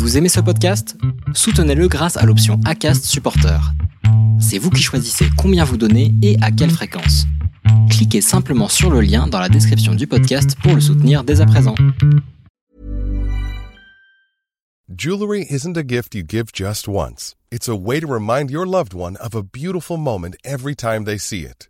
[0.00, 0.96] Vous aimez ce podcast?
[1.34, 3.60] Soutenez-le grâce à l'option ACAST Supporter.
[4.40, 7.26] C'est vous qui choisissez combien vous donnez et à quelle fréquence.
[7.90, 11.46] Cliquez simplement sur le lien dans la description du podcast pour le soutenir dès à
[11.46, 11.74] présent.
[14.88, 17.36] Jewelry isn't a gift you give just once.
[17.52, 21.18] It's a way to remind your loved one of a beautiful moment every time they
[21.18, 21.69] see it.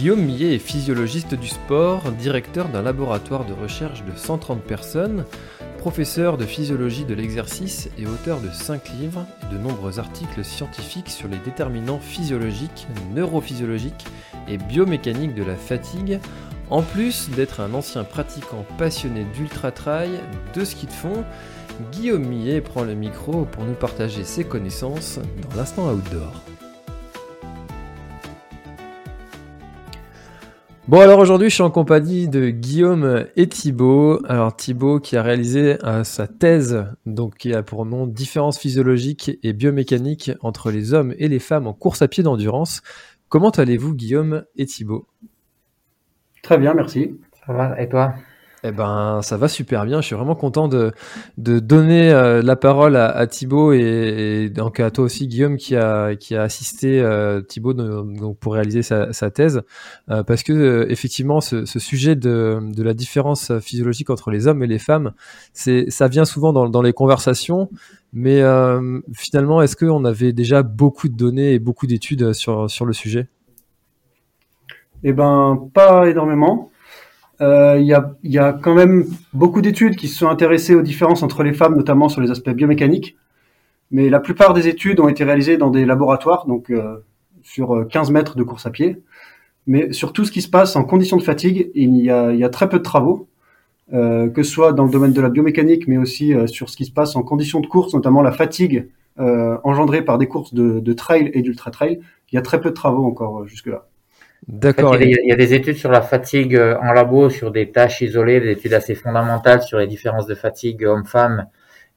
[0.00, 5.26] Guillaume Millet est physiologiste du sport, directeur d'un laboratoire de recherche de 130 personnes,
[5.76, 11.10] professeur de physiologie de l'exercice et auteur de 5 livres et de nombreux articles scientifiques
[11.10, 14.06] sur les déterminants physiologiques, neurophysiologiques
[14.48, 16.18] et biomécaniques de la fatigue,
[16.70, 20.12] en plus d'être un ancien pratiquant passionné d'ultra-trail,
[20.54, 21.24] de ski de fond,
[21.92, 25.18] Guillaume Millet prend le micro pour nous partager ses connaissances
[25.50, 26.49] dans l'instant outdoor.
[30.88, 34.20] Bon alors aujourd'hui je suis en compagnie de Guillaume et Thibaut.
[34.26, 39.38] Alors Thibaut qui a réalisé euh, sa thèse donc qui a pour nom Différence physiologique
[39.44, 42.82] et biomécanique entre les hommes et les femmes en course à pied d'endurance.
[43.28, 45.06] Comment allez-vous Guillaume et Thibaut?
[46.42, 47.20] Très bien, merci.
[47.46, 48.14] Ça va, et toi?
[48.62, 50.02] Eh ben, ça va super bien.
[50.02, 50.92] Je suis vraiment content de,
[51.38, 55.56] de donner euh, la parole à, à Thibaut et, et, donc à toi aussi, Guillaume,
[55.56, 57.74] qui a, qui a assisté euh, Thibaut
[58.38, 59.62] pour réaliser sa, thèse,
[60.10, 64.62] euh, parce que euh, effectivement, ce, sujet de, de la différence physiologique entre les hommes
[64.62, 65.12] et les femmes,
[65.54, 67.70] ça vient souvent dans, dans les conversations.
[68.12, 68.42] Mais
[69.14, 73.28] finalement, est-ce qu'on avait déjà beaucoup de données et beaucoup d'études sur, sur le sujet?
[75.04, 76.70] Eh ben, pas énormément.
[77.40, 77.80] Il euh,
[78.22, 81.74] y, a, quand même beaucoup d'études qui se sont intéressées aux différences entre les femmes,
[81.74, 83.16] notamment sur les aspects biomécaniques.
[83.90, 86.98] Mais la plupart des études ont été réalisées dans des laboratoires, donc euh,
[87.42, 89.02] sur 15 mètres de course à pied.
[89.66, 92.68] Mais sur tout ce qui se passe en conditions de fatigue, il y a, très
[92.68, 93.28] peu de travaux,
[93.92, 96.76] euh, que ce soit dans le domaine de la biomécanique, mais aussi euh, sur ce
[96.76, 100.54] qui se passe en conditions de course, notamment la fatigue euh, engendrée par des courses
[100.54, 102.00] de, de trail et d'ultra trail.
[102.32, 103.89] Il y a très peu de travaux encore jusque-là.
[104.48, 104.90] D'accord.
[104.90, 107.30] En fait, il, y a, il, y a, des études sur la fatigue en labo,
[107.30, 111.46] sur des tâches isolées, des études assez fondamentales sur les différences de fatigue homme-femme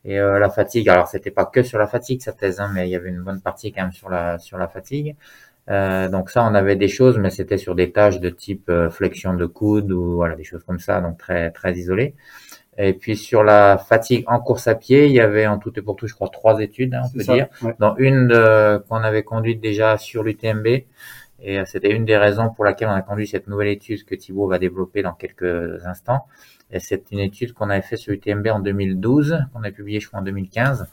[0.06, 0.90] et euh, la fatigue.
[0.90, 3.22] Alors, c'était pas que sur la fatigue cette thèse, hein, mais il y avait une
[3.22, 5.16] bonne partie quand même sur la sur la fatigue.
[5.70, 8.90] Euh, donc ça, on avait des choses, mais c'était sur des tâches de type euh,
[8.90, 12.16] flexion de coude ou voilà des choses comme ça, donc très très isolées.
[12.78, 15.82] Et puis sur la fatigue en course à pied, il y avait en tout et
[15.84, 17.48] pour tout, je crois, trois études, hein, on peut ça, dire.
[17.62, 17.76] Ouais.
[17.80, 18.30] Dont une
[18.90, 20.68] qu'on avait conduite déjà sur l'UTMB.
[21.44, 24.48] Et c'était une des raisons pour laquelle on a conduit cette nouvelle étude que Thibaut
[24.48, 26.26] va développer dans quelques instants.
[26.72, 30.08] Et c'est une étude qu'on avait fait sur UTMB en 2012, qu'on a publié je
[30.08, 30.88] crois en 2015.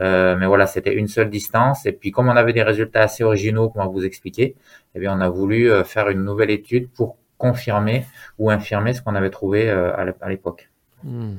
[0.00, 1.86] Euh, mais voilà, c'était une seule distance.
[1.86, 4.56] Et puis comme on avait des résultats assez originaux qu'on va vous expliquer,
[4.94, 8.04] eh bien on a voulu faire une nouvelle étude pour confirmer
[8.38, 10.68] ou infirmer ce qu'on avait trouvé à l'époque.
[11.04, 11.36] Hmm.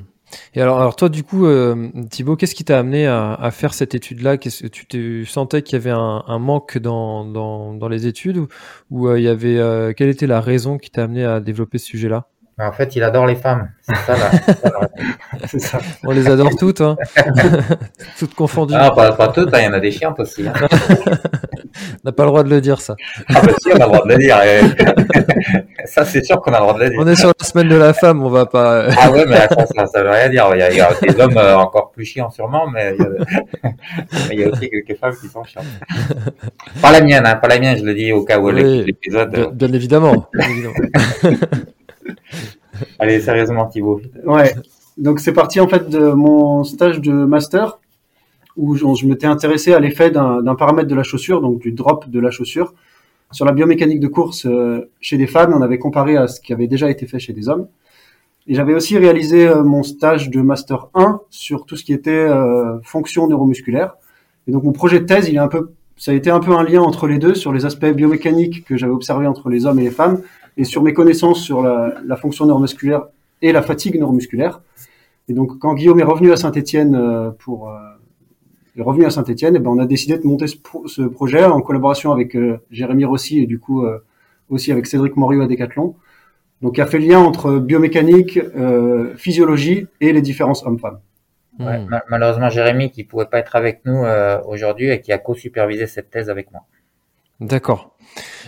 [0.54, 3.74] Et alors, alors toi, du coup, euh, Thibaut, qu'est-ce qui t'a amené à, à, faire
[3.74, 4.38] cette étude-là?
[4.38, 8.06] Qu'est-ce que tu te sentais qu'il y avait un, un manque dans, dans, dans, les
[8.06, 8.48] études ou,
[8.90, 11.78] ou euh, il y avait euh, quelle était la raison qui t'a amené à développer
[11.78, 12.28] ce sujet-là?
[12.56, 13.70] En fait, il adore les femmes.
[13.82, 14.30] C'est ça, là.
[15.58, 15.78] ça.
[16.04, 16.96] On les adore toutes, hein.
[18.18, 18.74] toutes confondues.
[18.76, 19.58] Ah, pas, pas toutes, hein.
[19.60, 20.46] il y en a des chiantes aussi.
[20.46, 20.52] Hein.
[20.70, 22.94] on n'a pas le droit de le dire, ça.
[23.28, 24.38] Ah, bah si, on a le droit de le dire.
[25.84, 26.98] ça, c'est sûr qu'on a le droit de le dire.
[27.02, 28.86] On est sur la semaine de la femme, on va pas.
[29.00, 30.48] ah ouais, mais ça, ça, ça veut rien dire.
[30.52, 33.06] Il y a, il y a des hommes encore plus chiants, sûrement, mais il y
[33.06, 33.70] a,
[34.28, 35.64] mais il y a aussi quelques femmes qui sont chiantes.
[36.80, 39.30] Pas la mienne, hein, pas la mienne, je le dis au cas où oui, l'épisode.
[39.32, 40.26] Bien, bien évidemment.
[40.32, 40.74] Bien évidemment.
[42.98, 44.00] Allez, sérieusement, Thibaut.
[44.24, 44.54] Ouais.
[44.96, 47.78] Donc, c'est parti, en fait, de mon stage de master
[48.56, 52.20] où je, m'étais intéressé à l'effet d'un paramètre de la chaussure, donc du drop de
[52.20, 52.74] la chaussure,
[53.32, 55.52] sur la biomécanique de course euh, chez des femmes.
[55.54, 57.66] On avait comparé à ce qui avait déjà été fait chez des hommes.
[58.46, 62.10] Et j'avais aussi réalisé euh, mon stage de master 1 sur tout ce qui était
[62.10, 63.96] euh, fonction neuromusculaire.
[64.46, 66.52] Et donc, mon projet de thèse, il est un peu, ça a été un peu
[66.52, 69.80] un lien entre les deux sur les aspects biomécaniques que j'avais observés entre les hommes
[69.80, 70.20] et les femmes
[70.56, 73.06] et sur mes connaissances sur la, la, fonction neuromusculaire
[73.42, 74.60] et la fatigue neuromusculaire.
[75.28, 77.78] Et donc, quand Guillaume est revenu à Saint-Etienne euh, pour euh,
[78.76, 81.44] est revenu à Saint-Etienne, et ben on a décidé de monter ce, pro ce projet
[81.44, 84.04] en collaboration avec euh, Jérémy Rossi et du coup euh,
[84.48, 85.94] aussi avec Cédric Moriot à Decathlon.
[86.62, 90.98] Donc, il a fait le lien entre biomécanique, euh, physiologie et les différences hommes-femmes.
[91.58, 92.00] Ouais, mmh.
[92.08, 94.02] Malheureusement, Jérémy qui pouvait pas être avec nous
[94.46, 96.62] aujourd'hui et qui a co-supervisé cette thèse avec moi.
[97.40, 97.94] D'accord.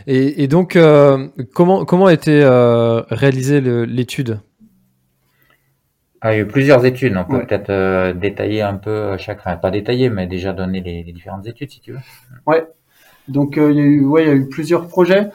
[0.07, 4.41] Et, donc, euh, comment, comment a été euh, réalisée l'étude?
[6.21, 7.17] Ah, Il y a eu plusieurs études.
[7.17, 9.57] On peut peut-être euh, détailler un peu chacun.
[9.57, 11.99] Pas détailler, mais déjà donner les, différentes études si tu veux.
[12.47, 12.67] Ouais.
[13.27, 15.31] Donc, il, y a eu, ouais, il y a eu plusieurs projets.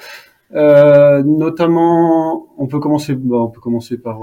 [0.53, 4.19] notamment, on peut commencer, on peut commencer par.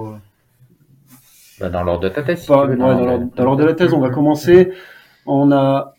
[1.60, 2.46] Bah, dans l'ordre de ta thèse.
[2.46, 4.70] dans l'ordre de la thèse, on va commencer.
[5.26, 5.94] On a,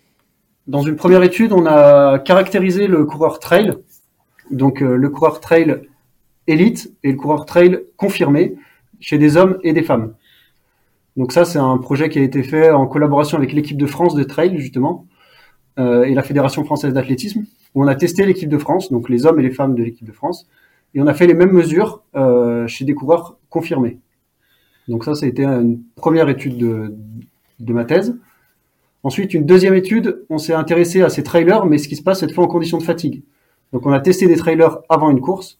[0.69, 3.73] dans une première étude, on a caractérisé le coureur trail
[4.51, 5.81] donc euh, le coureur trail
[6.47, 8.55] élite et le coureur trail confirmé
[8.99, 10.13] chez des hommes et des femmes.
[11.17, 14.15] Donc ça, c'est un projet qui a été fait en collaboration avec l'équipe de France
[14.15, 15.05] de trail, justement,
[15.77, 17.45] euh, et la Fédération française d'athlétisme,
[17.75, 20.07] où on a testé l'équipe de France, donc les hommes et les femmes de l'équipe
[20.07, 20.47] de France,
[20.93, 23.99] et on a fait les mêmes mesures euh, chez des coureurs confirmés.
[24.87, 26.95] Donc ça, ça a été une première étude de,
[27.59, 28.17] de ma thèse.
[29.03, 32.19] Ensuite, une deuxième étude, on s'est intéressé à ces trailers, mais ce qui se passe
[32.19, 33.23] cette fois en conditions de fatigue.
[33.71, 35.59] Donc on a testé des trailers avant une course,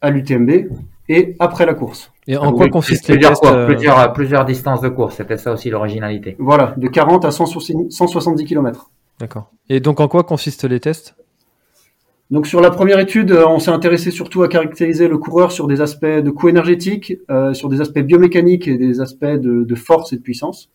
[0.00, 0.68] à l'UTMB,
[1.08, 2.12] et après la course.
[2.26, 6.36] Et en quoi consiste les tests plusieurs, plusieurs distances de course, c'était ça aussi l'originalité.
[6.38, 8.90] Voilà, de 40 à 170 km.
[9.18, 9.50] D'accord.
[9.68, 11.14] Et donc en quoi consistent les tests?
[12.30, 15.68] Donc sur la première étude, euh, on s'est intéressé surtout à caractériser le coureur sur
[15.68, 20.12] des aspects de coût énergétique, euh, sur des aspects biomécaniques et des aspects de, force
[20.12, 20.70] et de puissance.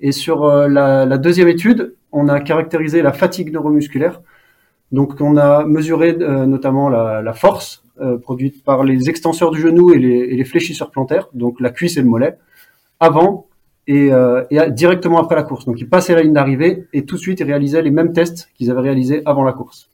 [0.00, 4.20] Et sur la, la, deuxième étude, on a caractérisé la fatigue neuromusculaire,
[4.94, 9.92] donc on a mesuré euh, notamment la, force euh, produite par les extenseurs du genou
[9.92, 12.38] et les, fléchisseurs plantaires, donc la cuisse et le mollet,
[13.00, 13.48] avant
[13.88, 15.64] et, euh, directement après la course.
[15.64, 18.50] Donc ils passaient la ligne d'arrivée et tout de suite ils réalisaient les mêmes tests
[18.54, 19.90] qu'ils avaient réalisés avant la course.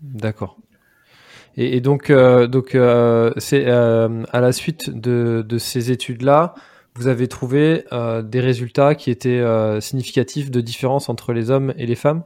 [0.00, 0.56] D'accord.
[1.56, 2.76] Et, donc, donc
[3.36, 6.54] c'est à la suite de ces études-là,
[6.96, 7.84] vous avez trouvé
[8.22, 9.42] des résultats qui étaient
[9.80, 12.24] significatifs de différence entre les hommes et les femmes?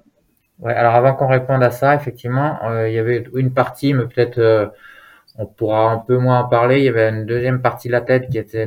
[0.58, 4.06] Ouais, alors avant qu'on réponde à ça, effectivement, euh, il y avait une partie, mais
[4.06, 4.66] peut-être euh,
[5.36, 6.78] on pourra un peu moins en parler.
[6.78, 7.92] Il y avait une deuxième partie de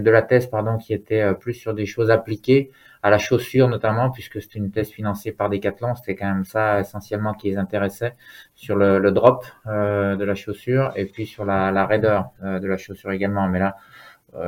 [0.09, 2.71] la thèse, pardon, qui était euh, plus sur des choses appliquées
[3.03, 5.95] à la chaussure notamment, puisque c'était une thèse financée par Decathlon.
[5.95, 8.15] C'était quand même ça essentiellement qui les intéressait
[8.55, 13.11] sur le, drop de la chaussure et puis sur la, la raideur de la chaussure
[13.11, 13.47] également.
[13.49, 14.00] Mais là, euh,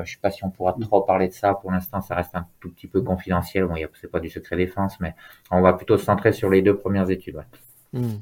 [0.03, 1.53] je sais pas si on pourra trop parler de ça.
[1.55, 3.65] Pour l'instant, ça reste un tout petit peu confidentiel.
[3.65, 5.13] Bon, c'est pas du secret défense, mais
[5.51, 7.43] on va plutôt se centrer sur les deux premières études.
[7.91, 8.17] Hmm.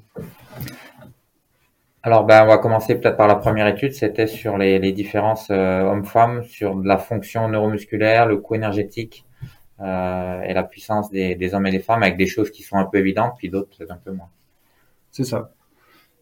[2.04, 3.94] Alors, ben, on va commencer peut-être par la première étude.
[3.94, 9.26] C'était sur les, les différences euh, hommes-femmes, sur la fonction neuromusculaire, le coût énergétique
[9.82, 12.78] euh, et la puissance des, des, hommes et des femmes, avec des choses qui sont
[12.78, 14.30] un peu évidentes, puis d'autres peut-être un peu moins.
[15.12, 15.52] C'est ça.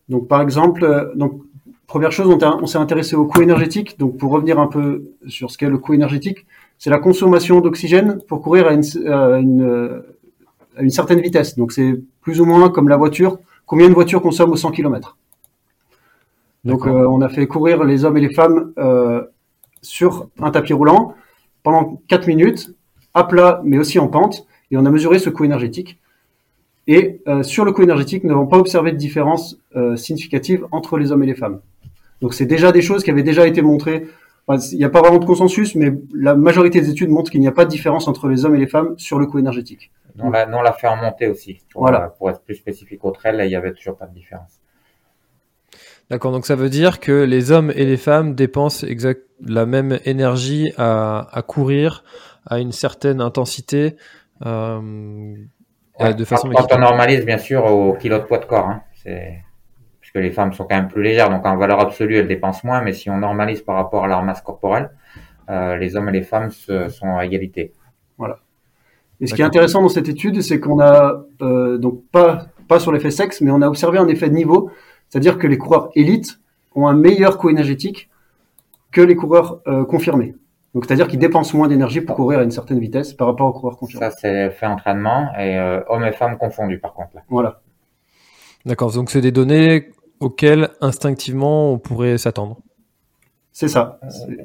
[0.10, 1.42] Donc, par exemple, euh, donc
[1.90, 3.98] Première chose, on, s'est intéressé au coût énergétique.
[3.98, 6.46] Donc, pour revenir un peu sur ce qu'est le coût énergétique,
[6.78, 10.04] c'est la consommation d'oxygène pour courir à une,
[10.78, 11.58] une, certaine vitesse.
[11.58, 13.40] Donc, c'est plus ou moins comme la voiture.
[13.66, 15.18] Combien une voiture consomme au 100 km
[16.64, 19.24] Donc, euh, on a fait courir les hommes et les femmes euh,
[19.82, 21.16] sur un tapis roulant
[21.64, 22.70] pendant 4 minutes,
[23.16, 24.46] à plat, mais aussi en pente.
[24.70, 26.00] Et on a mesuré ce coût énergétique.
[26.92, 29.58] Et euh, sur le coût énergétique, nous n'avons pas observé de différence
[29.96, 31.62] significative entre les hommes et les femmes.
[32.22, 34.08] Donc c'est déjà des choses qui avaient déjà été montrées.
[34.50, 37.48] il n'y a pas vraiment de consensus, mais la majorité des études montrent qu'il n'y
[37.48, 39.92] a pas de différence entre les hommes et les femmes sur le coût énergétique.
[40.22, 41.60] On l'a, fait en montée aussi.
[41.72, 42.06] Pour, voilà.
[42.06, 44.60] Euh, pour être plus spécifique trail, là, il n'y avait toujours pas de différence.
[46.10, 50.00] D'accord, donc ça veut dire que les hommes et les femmes dépensent exact la même
[50.06, 52.04] énergie à, courir
[52.46, 53.96] à une certaine intensité
[54.46, 55.36] euh,
[56.00, 58.68] de façon quand, quand on normalise bien sûr au kilo de poids de corps.
[58.68, 58.82] Hein.
[58.96, 59.44] c'est
[60.00, 62.82] puisque les femmes sont quand même plus légères, donc en valeur absolue, elles dépensent moins,
[62.82, 64.90] mais si on normalise par rapport à leur masse corporelle,
[65.50, 67.74] euh, les hommes et les femmes sont à égalité.
[68.18, 68.40] Voilà.
[69.22, 72.80] Et ce qui est intéressant dans cette étude, c'est qu'on a euh, donc pas pas
[72.80, 74.72] sur l'effet sexe, mais on a observé un effet de niveau,
[75.10, 76.40] c'est-à-dire que les coureurs élites
[76.76, 78.10] ont un meilleur coût énergétique
[78.92, 80.36] que les coureurs euh, confirmés.
[80.74, 83.54] Donc c'est-à-dire qu'ils dépensent moins d'énergie pour courir à une certaine vitesse par rapport aux
[83.54, 84.06] coureurs confirmés.
[84.06, 87.12] Ça c'est fait entraînement et hommes et femmes confondus par contre.
[87.30, 87.62] Voilà.
[88.66, 92.58] D'accord, donc c'est des données auquel instinctivement on pourrait s'attendre.
[93.52, 94.00] C'est ça.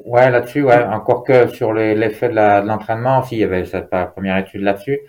[0.05, 0.83] Ouais, là-dessus, ouais.
[0.83, 4.99] Encore que sur l'effet de l'entraînement, aussi, il y avait cette première étude là-dessus.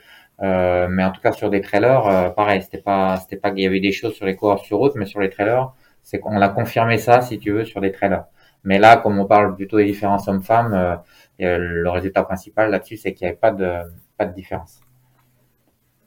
[0.42, 3.60] Euh, mais en tout cas sur des trailers, euh, pareil, c'était pas, c'était pas qu'il
[3.60, 6.40] y avait des choses sur les coureurs sur route, mais sur les trailers, c'est qu'on
[6.40, 8.24] a confirmé ça, si tu veux, sur les trailers.
[8.66, 10.96] Mais là, comme on parle plutôt des différences hommes-femmes, euh,
[11.38, 13.72] le résultat principal là-dessus, c'est qu'il n'y avait pas de,
[14.18, 14.80] pas de différence.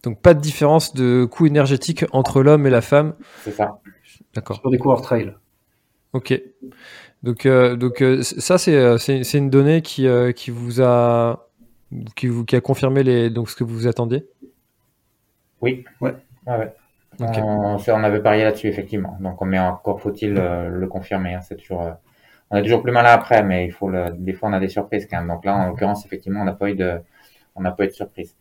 [0.04, 3.16] Donc pas de différence de coût énergétique entre l'homme et la femme.
[3.44, 3.80] C'est ça.
[4.36, 4.58] D'accord.
[4.58, 5.34] Sur des coureurs trail.
[6.12, 6.40] Ok.
[7.24, 11.48] Donc, euh, donc euh, ça, euh, c'est, c'est, une donnée qui, qui vous a
[12.16, 14.28] qui, vous, qui a confirmé les, donc, ce que vous attendiez?
[15.62, 15.86] Oui.
[16.02, 16.14] Ouais.
[16.46, 16.74] ouais.
[17.20, 19.18] On, on, avait parié là-dessus, effectivement.
[19.22, 21.36] Donc, mais encore faut-il le confirmer.
[21.36, 21.42] Hein.
[21.42, 21.90] C'est toujours,
[22.52, 24.70] on est toujours plus malin après, mais il faut le, des fois on a des
[24.70, 25.28] surprises quand même.
[25.28, 27.00] Donc là, en l'occurrence, effectivement, on n'a pas eu de,
[27.56, 28.36] on n'a pas eu de surprise.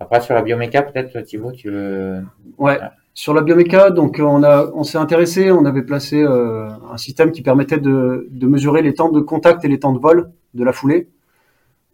[0.00, 2.22] Après, sur la bioméca, peut-être, Thibaut, tu veux?
[2.58, 2.78] Ouais.
[3.12, 7.30] Sur la bioméca, donc on a, on s'est intéressé, on avait placé euh, un système
[7.30, 10.64] qui permettait de, de, mesurer les temps de contact et les temps de vol de
[10.64, 11.08] la foulée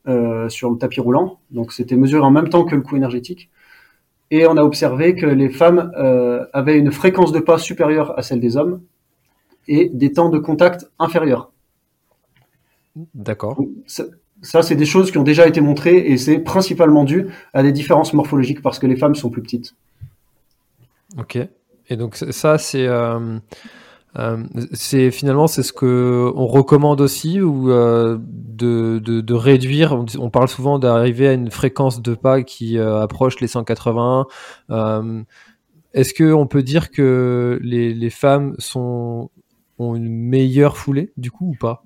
[0.08, 1.38] euh, sur le tapis roulant.
[1.50, 3.50] Donc c'était mesuré en même temps que le coût énergétique.
[4.30, 8.22] Et on a observé que les femmes euh, avaient une fréquence de pas supérieure à
[8.22, 8.80] celle des hommes
[9.70, 11.52] et des temps de contact inférieurs.
[13.14, 13.58] D'accord.
[14.42, 17.72] Ça, c'est des choses qui ont déjà été montrées et c'est principalement dû à des
[17.72, 19.74] différences morphologiques parce que les femmes sont plus petites.
[21.18, 21.38] Ok.
[21.88, 23.38] Et donc ça, c'est euh,
[24.18, 30.04] euh, c'est finalement c'est ce que on recommande aussi ou euh, de, de, réduire?
[30.18, 34.26] On, parle souvent d'arriver à une fréquence de pas qui approche les 180.
[35.92, 39.30] Est-ce que on peut dire que les, les femmes sont
[39.80, 41.82] ont une meilleure foulée du coup ou pas?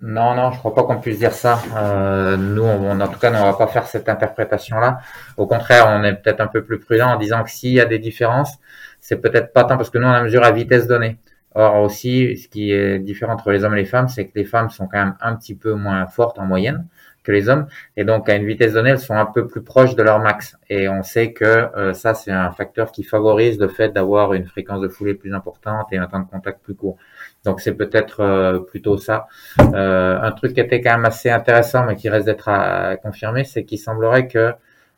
[0.00, 1.60] Non, non, je crois pas qu'on puisse dire ça.
[1.76, 4.98] Euh, nous, on, en tout cas, on va pas faire cette interprétation-là.
[5.36, 7.84] Au contraire, on est peut-être un peu plus prudent en disant que s'il y a
[7.84, 8.58] des différences,
[9.00, 11.18] c'est peut-être pas tant parce que nous, on a mesure à vitesse donnée.
[11.54, 14.44] Or aussi, ce qui est différent entre les hommes et les femmes, c'est que les
[14.44, 16.86] femmes sont quand même un petit peu moins fortes en moyenne
[17.22, 19.94] que les hommes, et donc à une vitesse donnée, elles sont un peu plus proches
[19.94, 20.56] de leur max.
[20.68, 24.46] Et on sait que euh, ça, c'est un facteur qui favorise le fait d'avoir une
[24.46, 26.96] fréquence de foulée plus importante et un temps de contact plus court.
[27.44, 29.26] Donc c'est peut-être euh, plutôt ça.
[29.60, 33.44] Euh, un truc qui était quand même assez intéressant, mais qui reste d'être à, confirmer,
[33.44, 34.52] c'est qu'il semblerait que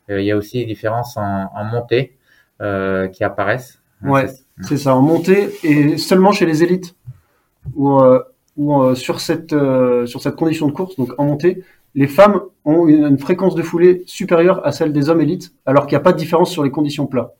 [0.09, 2.17] euh, il y a aussi des différences en, en montée
[3.11, 3.81] qui apparaissent.
[4.01, 4.27] Ouais,
[4.61, 6.95] c'est ça, en montée et seulement chez les élites,
[7.75, 7.99] ou,
[8.55, 9.53] ou sur cette
[10.05, 11.63] sur cette condition de course, donc en montée,
[11.95, 15.85] les femmes ont une, une fréquence de foulée supérieure à celle des hommes élites, alors
[15.85, 17.33] qu'il n'y a pas de différence sur les conditions plats.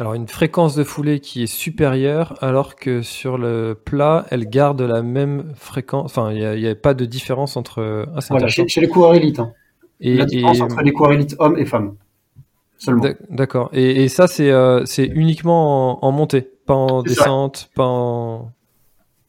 [0.00, 4.80] Alors une fréquence de foulée qui est supérieure, alors que sur le plat, elle garde
[4.80, 6.06] la même fréquence.
[6.06, 8.06] Enfin, il n'y a, pas de différence entre.
[8.16, 9.40] Ah, voilà, chez, les coureurs élites.
[9.40, 9.52] Hein.
[10.00, 11.96] Et, la différence entre les coureurs élites hommes et femmes.
[12.78, 13.04] Seulement.
[13.28, 13.68] D'accord.
[13.74, 18.52] Et, ça, euh, c'est uniquement en, montée, pas en descente, pas en.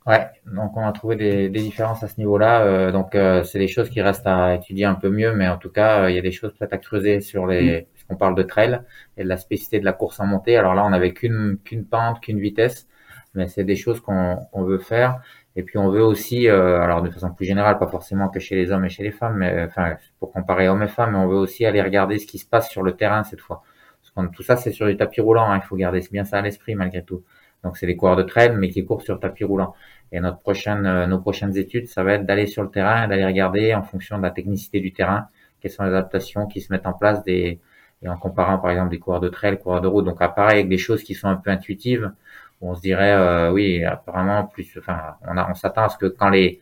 [0.08, 2.62] Ouais, donc on a trouvé des, différences à ce niveau-là.
[2.62, 5.58] Euh, donc euh, c'est des choses qui restent à étudier un peu mieux, mais en
[5.58, 8.36] tout cas, il y a des choses peut-être à creuser sur les, mm on parle
[8.36, 8.82] de trail
[9.18, 10.58] et de la spécificité de la course en montée.
[10.58, 11.58] Alors là, on n'avait qu'une
[11.90, 12.88] pente, qu'une vitesse,
[13.34, 15.22] mais c'est des choses qu'on veut faire.
[15.56, 18.56] Et puis on veut aussi, euh, alors de façon plus générale, pas forcément que chez
[18.56, 21.28] les hommes et chez les femmes, mais enfin pour comparer hommes et femmes, mais on
[21.28, 23.64] veut aussi aller regarder ce qui se passe sur le terrain cette fois.
[24.34, 25.50] Tout ça, c'est sur du tapis roulant.
[25.50, 25.60] Hein.
[25.64, 27.24] il faut garder bien ça à l'esprit malgré tout.
[27.64, 29.74] Donc c'est des coureurs de trail, mais qui courent sur tapis roulant.
[30.12, 33.26] Et notre prochaine, euh, nos prochaines études, ça va être d'aller sur le terrain, d'aller
[33.26, 35.28] regarder en fonction de la technicité du terrain,
[35.62, 37.60] quelles sont les adaptations qui se mettent en place des,
[38.04, 40.70] et en comparant par exemple des coureurs de trail, coureurs de route, donc pareil avec
[40.70, 42.12] des choses qui sont un peu intuitives,
[42.62, 46.08] on se dirait euh, oui apparemment plus, enfin on, a, on s'attend à ce que
[46.08, 46.62] quand les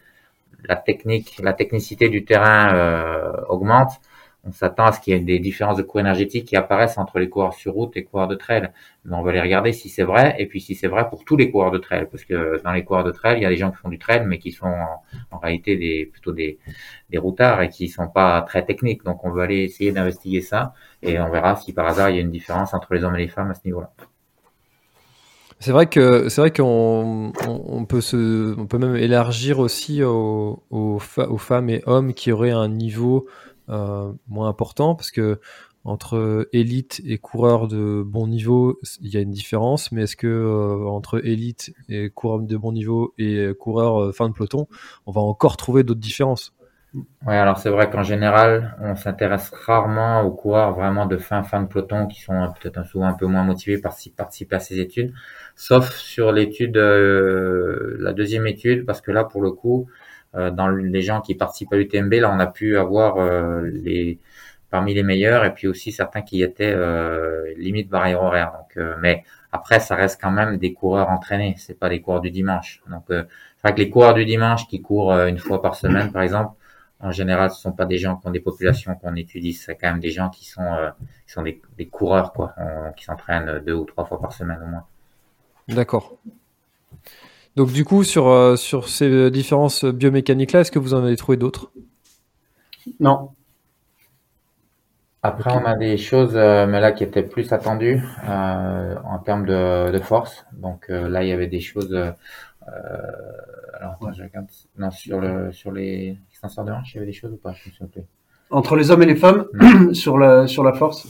[0.65, 3.91] la technique, la technicité du terrain euh, augmente,
[4.49, 7.19] on s'attend à ce qu'il y ait des différences de coût énergétique qui apparaissent entre
[7.19, 8.71] les coureurs sur route et coureurs de trail.
[9.05, 11.37] Mais on va les regarder si c'est vrai, et puis si c'est vrai pour tous
[11.37, 13.57] les coureurs de trail, parce que dans les coureurs de trail, il y a des
[13.57, 14.73] gens qui font du trail, mais qui sont
[15.31, 16.57] en, réalité des, plutôt des,
[17.09, 19.03] des routards et qui sont pas très techniques.
[19.03, 22.19] Donc on va aller essayer d'investiguer ça, et on verra si par hasard il y
[22.19, 23.91] a une différence entre les hommes et les femmes à ce niveau-là.
[25.61, 30.63] C'est vrai que c'est vrai qu'on on, peut se, on peut même élargir aussi aux,
[30.69, 33.27] aux, femmes et hommes qui auraient un niveau
[34.27, 35.39] moins important parce que
[35.85, 40.27] entre élite et coureur de bon niveau, il y a une différence, mais est-ce que
[40.27, 44.67] euh, entre élite et coureur de bon niveau et coureur euh, fin de peloton,
[45.05, 46.53] on va encore trouver d'autres différences?
[47.25, 51.61] Ouais, alors c'est vrai qu'en général, on s'intéresse rarement aux coureurs vraiment de fin fin
[51.61, 55.13] de peloton qui sont peut-être souvent un peu moins motivés par participer à ces études,
[55.55, 59.93] sauf sur l'étude, la deuxième étude, parce que là pour le coup, euh,
[60.33, 64.19] dans les gens qui participent à l'UTMB, là, on a pu avoir euh, les
[64.69, 68.51] parmi les meilleurs et puis aussi certains qui étaient euh, limite barrière horaire.
[68.53, 71.55] Donc, mais après, ça reste quand même des coureurs entraînés.
[71.57, 72.83] C'est pas des coureurs du dimanche.
[72.87, 73.25] Donc, c'est
[73.63, 76.53] vrai que les coureurs du dimanche qui courent une fois par semaine, par exemple,
[76.99, 79.53] en général, ce sont pas des gens qui ont des populations qu'on étudie.
[79.53, 80.91] C'est quand même des gens qui sont,
[81.25, 82.53] qui sont des, des coureurs, quoi,
[82.95, 84.85] qui s'entraînent deux ou trois fois par semaine au moins.
[85.67, 86.15] D'accord.
[87.59, 91.35] Donc du coup, sur, euh, sur ces différences biomécaniques-là, est-ce que vous en avez trouvé
[91.37, 91.73] d'autres?
[93.01, 93.31] Non.
[95.23, 99.45] Après, on a des choses, euh, mais là qui étaient plus attendues euh, en termes
[99.45, 100.45] de, force.
[100.53, 101.93] Donc là, il y avait des choses.
[102.65, 104.47] alors, je regarde.
[104.77, 107.53] Non, sur le sur les extenseurs de hanche, il y avait des choses ou pas?
[108.51, 109.47] Entre les hommes et les femmes,
[109.91, 111.09] sur la sur la force?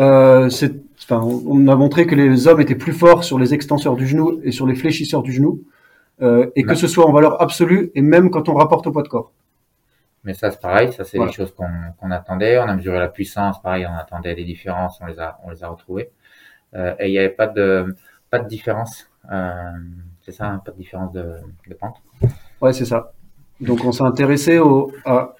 [0.00, 0.72] Euh, c'est,
[1.02, 4.40] enfin, on a montré que les hommes étaient plus forts sur les extenseurs du genou
[4.42, 5.62] et sur les fléchisseurs du genou,
[6.22, 9.02] euh, et que ce soit en valeur absolue et même quand on rapporte au poids
[9.02, 9.32] de corps.
[10.24, 11.30] Mais ça, c'est pareil, ça, c'est Voilà.
[11.32, 11.66] des choses qu'on
[11.98, 12.56] qu'on attendait.
[12.58, 15.64] On a mesuré la puissance, pareil, on attendait des différences, on les a, on les
[15.64, 16.10] a retrouvées.
[16.74, 17.94] Euh, et il n'y avait pas de,
[18.30, 19.10] pas de différence.
[19.32, 19.52] Euh,
[20.20, 21.34] c'est ça, hein, pas de différence de,
[21.68, 21.96] de pente.
[22.60, 23.12] Ouais, c'est ça.
[23.60, 25.34] Donc on s'est intéressé au, à,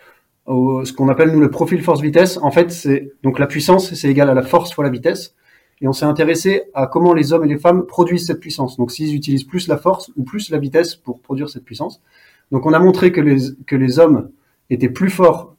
[0.46, 2.38] ce qu'on appelle nous le profil force-vitesse.
[2.42, 5.34] En fait, c'est donc la puissance, c'est égal à la force fois la vitesse.
[5.80, 8.76] Et on s'est intéressé à comment les hommes et les femmes produisent cette puissance.
[8.76, 12.00] Donc s'ils utilisent plus la force ou plus la vitesse pour produire cette puissance.
[12.52, 14.30] Donc on a montré que les, que les hommes
[14.70, 15.56] étaient plus forts,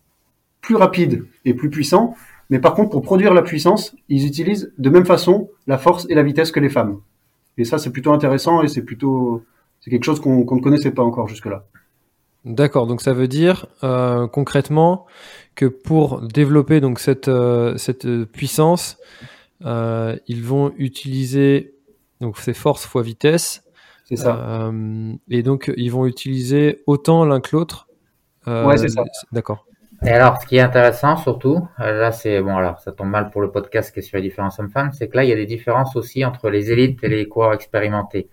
[0.61, 2.15] plus rapides et plus puissants.
[2.49, 6.15] Mais par contre, pour produire la puissance, ils utilisent de même façon la force et
[6.15, 6.99] la vitesse que les femmes.
[7.57, 9.43] Et ça, c'est plutôt intéressant et c'est plutôt,
[9.81, 11.65] c'est quelque chose qu'on ne connaissait pas encore jusque-là.
[12.45, 15.05] D'accord, donc ça veut dire euh, concrètement
[15.55, 18.97] que pour développer donc cette, euh, cette euh, puissance,
[19.65, 21.75] euh, ils vont utiliser
[22.19, 23.63] donc ces forces fois vitesse,
[24.05, 24.35] C'est ça.
[24.67, 27.87] euh, et donc ils vont utiliser autant l'un que l'autre.
[28.47, 29.03] Euh, Ouais, c'est ça.
[29.31, 29.65] D'accord.
[30.05, 33.39] Et alors, ce qui est intéressant surtout, là c'est bon alors ça tombe mal pour
[33.39, 35.45] le podcast qui est sur les différences hommes-femmes, c'est que là il y a des
[35.45, 38.27] différences aussi entre les élites et les coureurs expérimentés.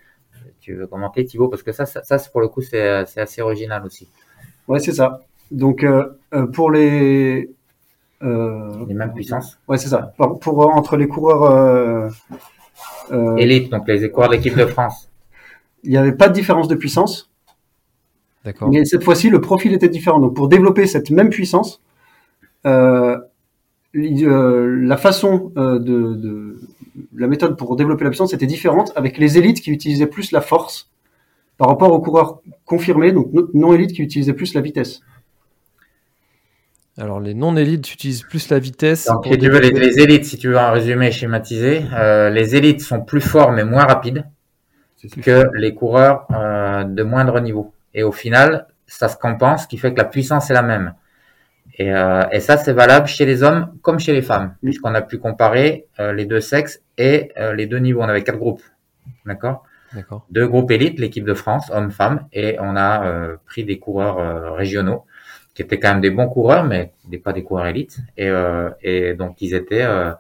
[0.60, 3.20] Tu veux commenter Thibaut parce que ça, ça, ça, c'est pour le coup c'est c'est
[3.20, 4.08] assez original aussi.
[4.68, 5.20] Ouais, c'est ça.
[5.50, 7.50] Donc euh, euh, pour les
[8.22, 9.58] euh, Les mêmes puissances.
[9.66, 10.12] Ouais, c'est ça.
[10.16, 12.08] Pour, pour, entre les coureurs, euh,
[13.12, 15.08] euh, Élite, donc les coureurs de l'équipe de France.
[15.82, 17.30] il n'y avait pas de différence de puissance,
[18.44, 18.68] D'accord.
[18.68, 20.20] mais cette fois-ci le profil était différent.
[20.20, 21.80] Donc pour développer cette même puissance,
[22.66, 23.18] euh,
[23.92, 26.60] la façon euh, de, de
[27.16, 30.40] la méthode pour développer la puissance était différente avec les élites qui utilisaient plus la
[30.40, 30.90] force
[31.58, 35.00] par rapport aux coureurs confirmés, donc non- non élites qui utilisaient plus la vitesse.
[36.98, 39.06] Alors les non-élites utilisent plus la vitesse.
[39.06, 42.82] Donc si tu veux les, élites, si tu veux un résumé schématisé, euh, les élites
[42.82, 44.24] sont plus forts mais moins rapides
[45.22, 47.72] que les coureurs euh, de moindre niveau.
[47.94, 50.92] Et au final, ça se compense, ce qui fait que la puissance est la même.
[51.76, 55.02] Et, euh, et ça, c'est valable chez les hommes comme chez les femmes, puisqu'on a
[55.02, 58.00] pu comparer euh, les deux sexes et euh, les deux niveaux.
[58.02, 58.62] On avait quatre groupes,
[59.24, 59.64] d'accord?
[59.94, 60.24] D'accord.
[60.30, 64.52] Deux groupes élites, l'équipe de France, hommes-femmes, et on a euh, pris des coureurs euh,
[64.52, 65.04] régionaux
[65.54, 67.98] qui étaient quand même des bons coureurs, mais des, pas des coureurs élites.
[68.16, 70.12] Et, euh, et donc ils étaient euh,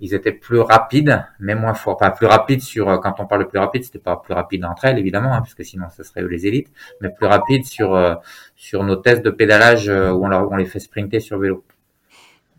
[0.00, 1.96] ils étaient plus rapides, mais moins forts.
[1.96, 4.64] Pas plus rapides sur euh, quand on parle de plus rapide, c'était pas plus rapide
[4.64, 7.94] entre elles évidemment, hein, puisque sinon ce serait eux les élites, mais plus rapides sur
[7.94, 8.14] euh,
[8.56, 11.64] sur nos tests de pédalage euh, où on, leur, on les fait sprinter sur vélo.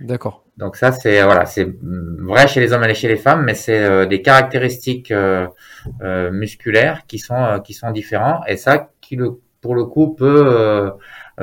[0.01, 0.43] D'accord.
[0.57, 3.83] Donc ça, c'est voilà, c'est vrai chez les hommes et chez les femmes, mais c'est
[3.83, 5.47] euh, des caractéristiques euh,
[6.01, 10.13] euh, musculaires qui sont euh, qui sont différents et ça qui le pour le coup
[10.15, 10.91] peut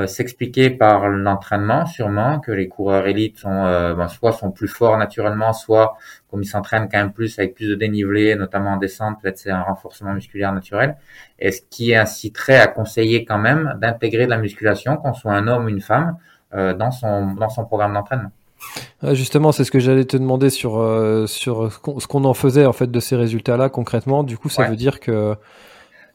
[0.06, 4.96] s'expliquer par l'entraînement sûrement que les coureurs élites sont euh, ben, soit sont plus forts
[4.98, 5.96] naturellement, soit
[6.30, 9.50] comme ils s'entraînent quand même plus avec plus de dénivelé, notamment en descente, peut-être c'est
[9.50, 10.96] un renforcement musculaire naturel,
[11.38, 15.48] et ce qui inciterait à conseiller quand même d'intégrer de la musculation, qu'on soit un
[15.48, 16.16] homme ou une femme,
[16.54, 18.30] euh, dans son dans son programme d'entraînement?
[19.02, 22.24] Ah, justement, c'est ce que j'allais te demander sur, euh, sur ce qu'on ce qu'on
[22.24, 24.24] en faisait en fait de ces résultats-là concrètement.
[24.24, 24.68] Du coup, ça Ouais.
[24.68, 25.37] veut dire que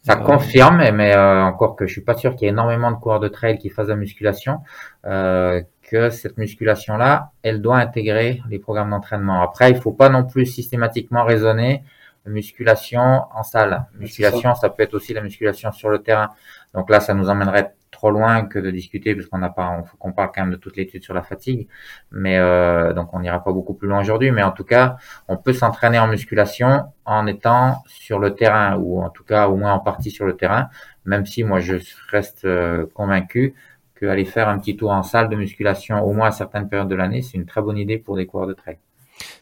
[0.04, 2.92] Ça Euh, confirme, mais euh, encore que je suis pas sûr qu'il y ait énormément
[2.92, 4.60] de coureurs de trail qui fassent de la musculation,
[5.06, 9.42] euh, que cette musculation-là, elle doit intégrer les programmes d'entraînement.
[9.42, 11.84] Après, il faut pas non plus systématiquement raisonner
[12.26, 13.86] musculation en salle.
[13.98, 16.30] Musculation, ça peut être aussi la musculation sur le terrain.
[16.74, 19.84] Donc là, ça nous emmènerait trop loin que de discuter, parce qu'on n'a pas, on
[19.86, 21.68] faut qu'on parle quand même de toute l'étude sur la fatigue.
[22.12, 24.32] Mais euh, donc on n'ira pas beaucoup plus loin aujourd'hui.
[24.32, 29.02] Mais en tout cas, on peut s'entraîner en musculation en étant sur le terrain, ou
[29.02, 30.70] en tout cas au moins en partie sur le terrain.
[31.06, 31.76] Même si moi je
[32.10, 33.56] reste euh, convaincu
[34.00, 36.96] qu'aller faire un petit tour en salle de musculation, au moins à certaines périodes de
[36.96, 38.78] l'année, c'est une très bonne idée pour des coureurs de trail.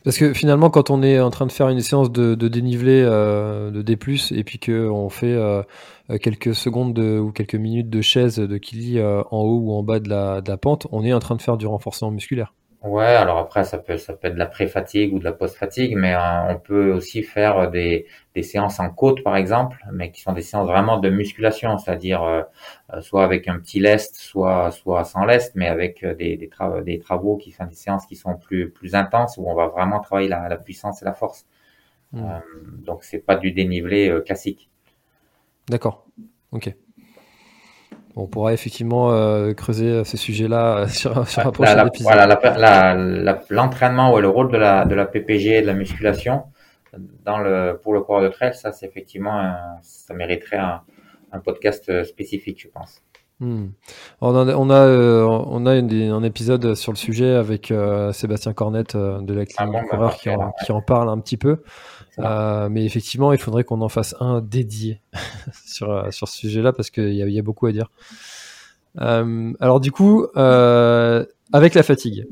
[0.03, 3.03] Parce que finalement, quand on est en train de faire une séance de, de dénivelé
[3.05, 3.97] euh, de D+,
[4.31, 5.61] et puis qu'on fait euh,
[6.19, 9.83] quelques secondes de- ou quelques minutes de chaise de Kili euh, en haut ou en
[9.83, 12.53] bas de la, de la pente, on est en train de faire du renforcement musculaire.
[12.83, 15.95] Ouais, alors après ça peut ça peut être de la pré-fatigue ou de la post-fatigue,
[15.95, 20.21] mais euh, on peut aussi faire des, des séances en côte par exemple, mais qui
[20.21, 22.41] sont des séances vraiment de musculation, c'est-à-dire euh,
[22.95, 26.47] euh, soit avec un petit lest, soit soit sans lest, mais avec euh, des des,
[26.47, 29.67] tra- des travaux qui sont des séances qui sont plus plus intenses où on va
[29.67, 31.45] vraiment travailler la, la puissance et la force.
[32.13, 32.23] Hmm.
[32.25, 32.39] Euh,
[32.83, 34.70] donc c'est pas du dénivelé euh, classique.
[35.69, 36.05] D'accord.
[36.51, 36.73] Ok.
[38.17, 42.11] On pourra effectivement euh, creuser ce sujet-là euh, sur, sur un prochain la- épisode.
[42.11, 42.95] voilà,
[43.49, 46.43] l'entraînement ou le rôle de la, de la PPG et de la musculation
[47.23, 50.81] dans le, pour le coureur de trail, ça, c'est effectivement, un- ça mériterait un,
[51.31, 53.01] un podcast euh, spécifique, je pense.
[53.39, 53.67] Hmm.
[54.19, 58.11] On a, on a, euh, on a une- un épisode sur le sujet avec euh,
[58.11, 61.09] Sébastien Cornette euh, de la Ah bon, bah, coureur qui, en, parfait, qui en parle
[61.09, 61.63] un petit peu.
[62.19, 64.99] Euh, mais effectivement, il faudrait qu'on en fasse un dédié
[65.65, 67.89] sur, euh, sur ce sujet-là parce qu'il y, a- il y a beaucoup à dire.
[68.99, 72.27] Euh, alors du coup, euh, avec la fatigue.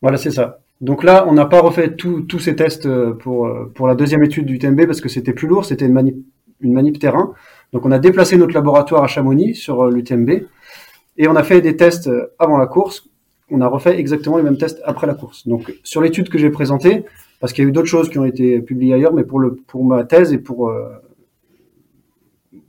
[0.00, 0.58] Voilà, c'est ça.
[0.80, 2.88] Donc là, on n'a pas refait tous ces tests
[3.20, 6.16] pour, pour la deuxième étude du TMB parce que c'était plus lourd, c'était une manip,
[6.60, 7.34] une manip terrain.
[7.72, 10.30] Donc on a déplacé notre laboratoire à Chamonix sur l'UTMB
[11.18, 13.08] et on a fait des tests avant la course.
[13.48, 15.46] On a refait exactement les mêmes tests après la course.
[15.46, 17.04] Donc sur l'étude que j'ai présentée,
[17.42, 19.56] parce qu'il y a eu d'autres choses qui ont été publiées ailleurs, mais pour, le,
[19.56, 20.88] pour ma thèse et pour, euh,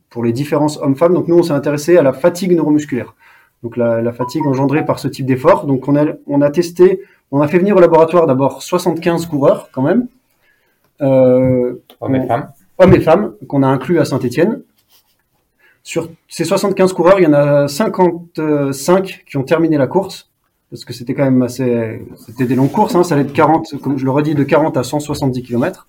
[0.09, 3.13] pour les différences hommes-femmes, donc nous on s'est intéressé à la fatigue neuromusculaire.
[3.61, 5.67] Donc la, la fatigue engendrée par ce type d'effort.
[5.67, 9.69] Donc on a, on a testé on a fait venir au laboratoire d'abord 75 coureurs
[9.71, 10.07] quand même,
[11.01, 12.51] euh, Hommes et femmes.
[12.79, 14.61] hommes et femmes, qu'on a inclus à Saint-Etienne.
[15.83, 20.31] Sur ces 75 coureurs, il y en a 55 qui ont terminé la course,
[20.73, 23.79] parce que c'était quand même assez, c'était des longues courses, hein, ça allait de 40,
[23.79, 25.87] comme je le redis, de 40 à 170 km.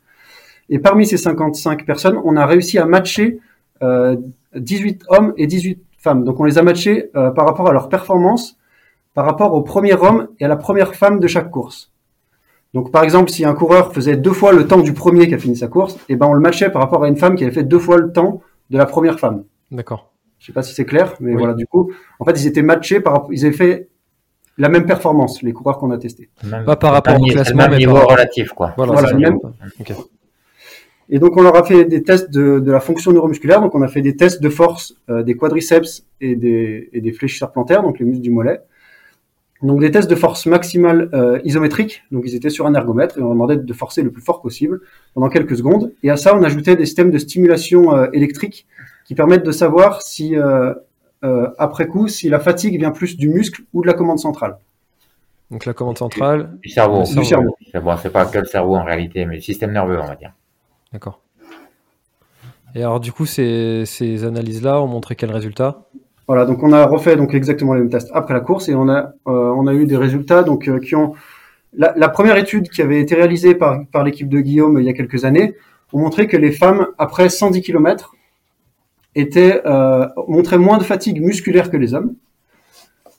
[0.68, 3.38] Et parmi ces 55 personnes, on a réussi à matcher
[3.82, 4.14] euh,
[4.54, 6.24] 18 hommes et 18 femmes.
[6.24, 8.58] Donc on les a matchés euh, par rapport à leur performance,
[9.14, 11.90] par rapport au premier homme et à la première femme de chaque course.
[12.74, 15.38] Donc par exemple, si un coureur faisait deux fois le temps du premier qui a
[15.38, 17.54] fini sa course, et ben on le matchait par rapport à une femme qui avait
[17.54, 19.44] fait deux fois le temps de la première femme.
[19.70, 20.10] D'accord.
[20.38, 21.38] Je sais pas si c'est clair, mais Oui.
[21.38, 23.88] voilà, du coup, en fait, ils étaient matchés par rapport, ils avaient fait
[24.58, 26.28] la même performance, les coureurs qu'on a testés.
[26.44, 28.72] Même- Pas par rapport au classement, mais niveau par- relatif, quoi.
[28.76, 28.92] Voilà.
[28.92, 29.18] Voilà, c'est ça.
[29.20, 29.38] même-.
[31.10, 33.82] Et donc on leur a fait des tests de, de la fonction neuromusculaire, donc on
[33.82, 37.82] a fait des tests de force euh, des quadriceps et des, et des fléchisseurs plantaires,
[37.82, 38.60] donc les muscles du mollet.
[39.62, 43.20] Donc des tests de force maximale euh, isométrique, donc ils étaient sur un ergomètre et
[43.20, 44.80] on leur demandait de forcer le plus fort possible
[45.14, 45.92] pendant quelques secondes.
[46.02, 48.66] Et à ça on ajoutait des systèmes de stimulation euh, électrique
[49.04, 50.34] qui permettent de savoir si
[51.58, 54.56] après coup si la fatigue vient plus du muscle ou de la commande centrale.
[55.50, 57.04] Donc la commande centrale, Du cerveau.
[57.04, 57.56] Du Du cerveau.
[57.70, 60.16] C'est bon, c'est pas que le cerveau en réalité, mais le système nerveux, on va
[60.16, 60.32] dire.
[60.92, 61.20] d'accord.
[62.74, 65.82] Et alors du coup, ces, ces analyses-là ont montré quel résultat
[66.26, 68.88] Voilà, donc on a refait donc exactement les mêmes tests après la course et on
[68.88, 71.14] a euh, on a eu des résultats donc euh, qui ont
[71.72, 74.88] la, la première étude qui avait été réalisée par par l'équipe de Guillaume il y
[74.88, 75.54] a quelques années
[75.92, 78.13] ont montré que les femmes après 110 km
[79.14, 82.14] étaient euh, montraient moins de fatigue musculaire que les hommes.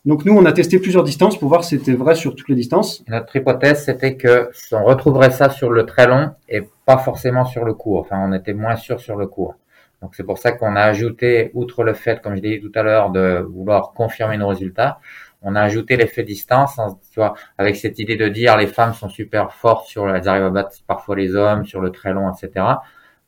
[0.06, 2.56] Donc nous on a testé plusieurs distances pour voir si c'était vrai sur toutes les
[2.56, 3.04] distances.
[3.08, 7.66] Notre hypothèse, c'était que on retrouverait ça sur le très long et pas forcément sur
[7.66, 8.02] le court.
[8.02, 9.56] Enfin, on était moins sûr sur le court.
[10.02, 12.72] Donc c'est pour ça qu'on a ajouté, outre le fait, comme je l'ai dit tout
[12.78, 15.00] à l'heure, de vouloir confirmer nos résultats,
[15.42, 18.94] on a ajouté l'effet distance, en- tu vois, avec cette idée de dire les femmes
[18.94, 22.32] sont super fortes sur, elles arrivent à battre parfois les hommes sur le très long,
[22.32, 22.66] etc.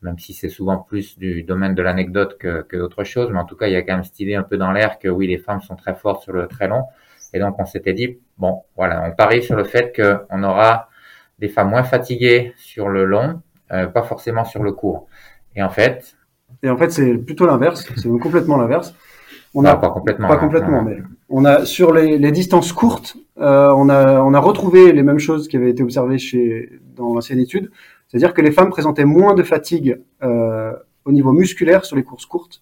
[0.01, 3.45] Même si c'est souvent plus du domaine de l'anecdote que, que d'autre chose, mais en
[3.45, 5.27] tout cas, il y a quand même cette idée un peu dans l'air que oui,
[5.27, 6.83] les femmes sont très fortes sur le très long.
[7.33, 10.89] Et donc, on s'était dit, bon, voilà, on parie sur le fait qu'on aura
[11.39, 15.07] des femmes moins fatiguées sur le long, euh, pas forcément sur le court.
[15.55, 16.15] Et en fait,
[16.63, 18.95] Et en fait c'est plutôt l'inverse, c'est complètement l'inverse.
[19.53, 20.27] On non, a pas complètement.
[20.27, 20.97] Pas hein, complètement, mais
[21.29, 25.19] on a sur les, les distances courtes, euh, on a on a retrouvé les mêmes
[25.19, 27.71] choses qui avaient été observées chez dans l'ancienne étude,
[28.07, 30.73] c'est-à-dire que les femmes présentaient moins de fatigue euh,
[31.05, 32.61] au niveau musculaire sur les courses courtes,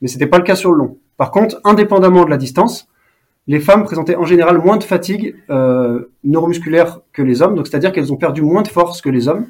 [0.00, 0.98] mais c'était pas le cas sur le long.
[1.16, 2.88] Par contre, indépendamment de la distance,
[3.46, 7.92] les femmes présentaient en général moins de fatigue euh, neuromusculaire que les hommes, donc c'est-à-dire
[7.92, 9.46] qu'elles ont perdu moins de force que les hommes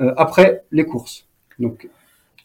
[0.00, 1.26] euh, après les courses.
[1.58, 1.88] Donc,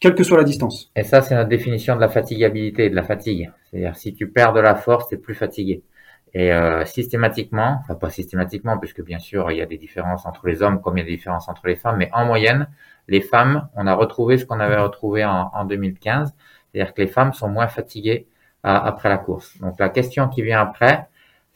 [0.00, 0.90] quelle que soit la distance.
[0.94, 3.50] Et ça, c'est notre définition de la fatigabilité, de la fatigue.
[3.64, 5.82] C'est-à-dire, si tu perds de la force, t'es plus fatigué.
[6.34, 10.46] Et euh, systématiquement, enfin pas systématiquement, puisque bien sûr, il y a des différences entre
[10.46, 12.68] les hommes comme il y a des différences entre les femmes, mais en moyenne,
[13.08, 16.34] les femmes, on a retrouvé ce qu'on avait retrouvé en, en 2015,
[16.72, 18.26] c'est-à-dire que les femmes sont moins fatiguées
[18.62, 19.58] à- après la course.
[19.60, 21.06] Donc la question qui vient après,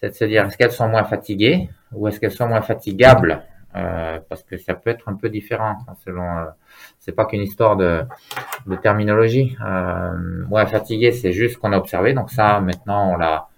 [0.01, 3.43] c'est de se dire, est-ce qu'elles sont moins fatiguées ou est-ce qu'elles sont moins fatigables?
[3.77, 6.39] Euh, Parce que ça peut être un peu différent hein, selon...
[6.39, 6.45] Euh,
[6.99, 8.05] c'est pas qu'une histoire de
[8.67, 9.57] de terminologie.
[9.65, 12.15] Euh, ouais, fatigué, c'est juste ce qu'on a observé.
[12.15, 13.49] Donc ça, maintenant, on l'a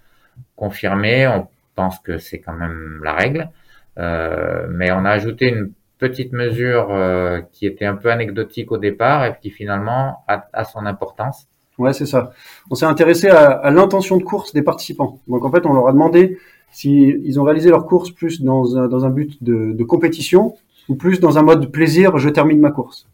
[0.55, 1.27] confirmé.
[1.27, 3.49] On pense que c'est quand même la règle.
[3.97, 8.77] Euh, mais on a ajouté une petite mesure euh, qui était un peu anecdotique au
[8.77, 11.47] départ et qui finalement a, a son importance.
[11.77, 12.31] Ouais, c'est ça.
[12.69, 15.19] On s'est intéressé à, à l'intention de course des participants.
[15.27, 16.37] Donc en fait, on leur a demandé
[16.71, 20.55] si ils ont réalisé leur course plus dans un, dans un but de, de compétition
[20.89, 23.07] ou plus dans un mode plaisir, je termine ma course.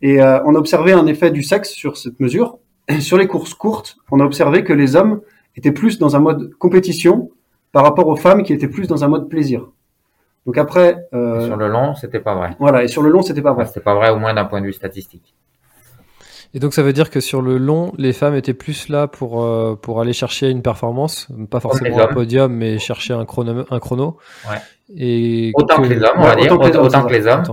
[0.00, 2.58] Et euh, on a observé un effet du sexe sur cette mesure.
[3.00, 5.20] Sur les courses courtes, on a observé que les hommes
[5.56, 7.30] étaient plus dans un mode compétition
[7.72, 9.68] par rapport aux femmes qui étaient plus dans un mode plaisir.
[10.46, 12.56] Donc après, euh, Sur le long, c'était pas vrai.
[12.58, 12.82] voilà.
[12.82, 13.66] Et sur le long, c'était pas vrai.
[13.66, 15.34] C'était pas vrai au moins d'un point de vue statistique.
[16.54, 19.42] Et donc ça veut dire que sur le long, les femmes étaient plus là pour,
[19.42, 23.64] euh, pour aller chercher une performance, pas forcément un podium, mais chercher un chrono.
[23.70, 24.18] Un chrono.
[24.50, 24.58] Ouais.
[24.94, 27.44] Et autant que, les hommes, on va dire, autant que les, autant que les hommes.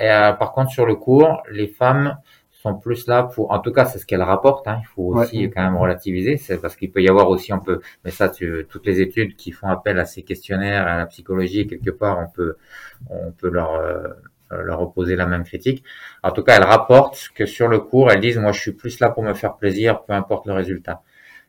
[0.00, 2.16] Et, euh, par contre, sur le cours, les femmes
[2.62, 4.68] sont plus là pour, en tout cas, c'est ce qu'elles rapportent.
[4.68, 7.60] Hein, il faut aussi quand même relativiser, c'est parce qu'il peut y avoir aussi, on
[7.60, 11.06] peut, mais ça, tu, toutes les études qui font appel à ces questionnaires, à la
[11.06, 12.56] psychologie, quelque part, on peut,
[13.08, 14.08] on peut leur euh,
[14.52, 15.84] euh, leur opposer la même critique.
[16.24, 18.98] En tout cas, elles rapportent que sur le cours, elles disent moi je suis plus
[18.98, 21.02] là pour me faire plaisir, peu importe le résultat.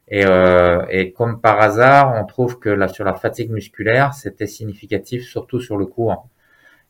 [0.07, 4.45] Et, euh, et comme par hasard, on trouve que là sur la fatigue musculaire, c'était
[4.47, 6.27] significatif surtout sur le cours.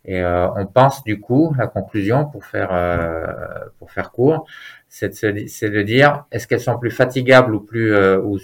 [0.06, 3.24] Et euh, on pense du coup, la conclusion pour faire euh,
[3.78, 4.48] pour faire court,
[4.90, 8.40] c'est de, de, dire est-ce qu'elles sont plus fatigables ou plus euh, ou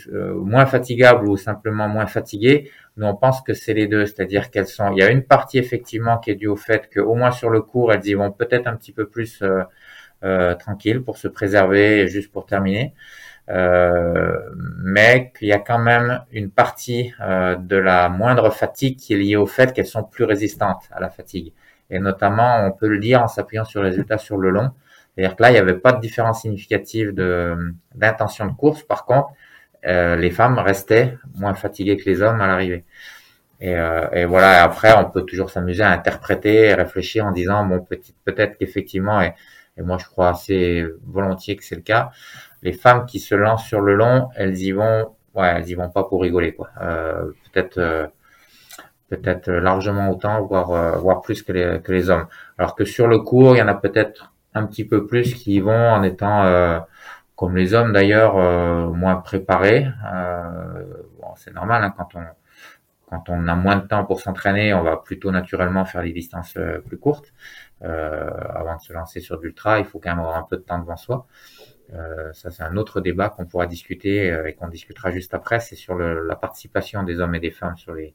[0.46, 2.70] moins fatigables ou simplement moins fatiguées?
[2.98, 4.06] Nous on pense que c'est les deux.
[4.06, 7.16] C'est-à-dire qu'elles sont il y a une partie effectivement qui est due au fait qu'au
[7.16, 9.64] moins sur le cours elles y vont peut-être un petit peu plus euh,
[10.24, 12.94] euh tranquilles pour se préserver juste pour terminer
[13.50, 19.36] mais qu'il y a quand même une partie de la moindre fatigue qui est liée
[19.36, 21.54] au fait qu'elles sont plus résistantes à la fatigue
[21.90, 24.72] et notamment on peut le dire en s'appuyant sur les résultats sur le long
[25.18, 28.84] c'est-à-dire que là, il n'y avait pas de différence significative de, d'intention de course.
[28.84, 29.30] Par contre,
[29.88, 32.86] euh, les femmes restaient moins fatiguées que les hommes à l'arrivée.
[33.60, 34.64] Et, euh, et, voilà.
[34.64, 37.84] Après, on peut toujours s'amuser à interpréter, et réfléchir en disant bon,
[38.26, 39.34] peut-être qu'effectivement, et,
[39.78, 42.12] et, moi je crois assez volontiers que c'est le cas,
[42.62, 45.90] les femmes qui se lancent sur le long, elles y vont, ouais, elles y vont
[45.90, 46.70] pas pour rigoler quoi.
[46.82, 47.78] Euh, peut-être.
[47.78, 48.08] Euh,
[49.10, 52.28] peut-être largement autant, voire, euh, voire plus que les, hommes.
[52.58, 55.62] Alors que sur le cours, il y en a peut-être un petit peu plus qui
[55.62, 56.86] vont en étant,
[57.38, 58.36] comme les hommes d'ailleurs,
[58.94, 59.88] moins préparés.
[61.22, 62.24] Bon, c'est normal hein, quand on
[63.10, 66.58] quand on a moins de temps pour s'entraîner, on va plutôt naturellement faire des distances
[66.86, 67.32] plus courtes.
[67.82, 70.80] avant de se lancer sur l'ultra, il faut quand même avoir un peu de temps
[70.80, 71.28] devant soi.
[72.34, 75.60] Ça, c'est un autre débat qu'on pourra discuter et qu'on discutera juste après.
[75.60, 78.14] C'est sur le, la participation des hommes et des femmes sur les,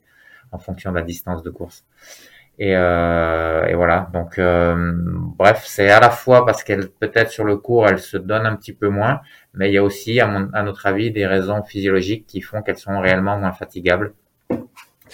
[0.52, 1.84] en fonction de la distance de course.
[2.58, 4.10] Et, euh, et voilà.
[4.12, 8.16] Donc, euh, bref, c'est à la fois parce qu'elle peut-être sur le cours, elle se
[8.16, 9.20] donne un petit peu moins,
[9.54, 12.62] mais il y a aussi, à, mon, à notre avis, des raisons physiologiques qui font
[12.62, 14.14] qu'elles sont réellement moins fatigables.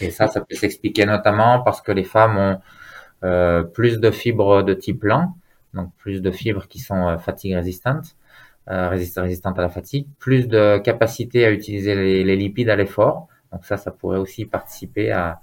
[0.01, 2.61] Et ça, ça peut s'expliquer notamment parce que les femmes ont
[3.25, 5.37] euh, plus de fibres de type lent,
[5.75, 8.28] donc plus de fibres qui sont euh, fatigue résistantes, euh,
[8.69, 13.29] résistantes à la fatigue, plus de capacité à utiliser les, lipides à l'effort.
[13.53, 15.41] Donc ça, ça pourrait aussi participer à,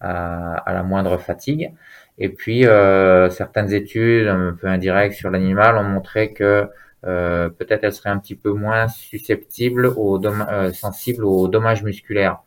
[0.00, 1.72] à, la moindre fatigue.
[2.18, 6.68] Et puis, euh, certaines études un peu indirectes sur l'animal ont montré que
[7.06, 12.40] euh, peut-être elle serait un petit peu moins susceptible aux euh, sensible aux dommages musculaires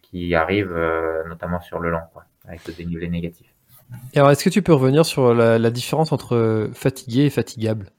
[0.00, 3.46] qui arrivent euh, notamment sur le long, quoi, avec le dénivelé négatif.
[4.14, 7.90] Et alors, est-ce que tu peux revenir sur la, la différence entre fatigué et fatigable?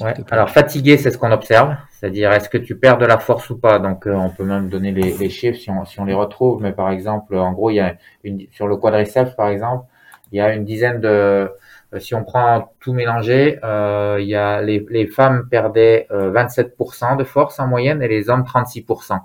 [0.00, 0.14] Ouais.
[0.30, 3.58] Alors fatigué, c'est ce qu'on observe, c'est-à-dire est-ce que tu perds de la force ou
[3.58, 3.78] pas?
[3.78, 6.62] Donc euh, on peut même donner les, les chiffres si on, si on, les retrouve.
[6.62, 9.86] Mais par exemple, en gros, il y a une, sur le quadriceps par exemple,
[10.32, 11.08] il y a une dizaine de.
[11.08, 17.18] Euh, si on prend tout mélangé, euh, il y a les, les femmes perdaient 27%
[17.18, 19.18] de force en moyenne et les hommes 36%.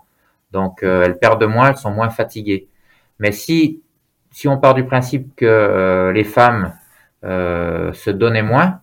[0.52, 2.68] Donc elles perdent moins, elles sont moins fatiguées.
[3.20, 3.82] Mais si
[4.32, 6.74] si on part du principe que les femmes
[7.24, 8.82] se donnaient moins,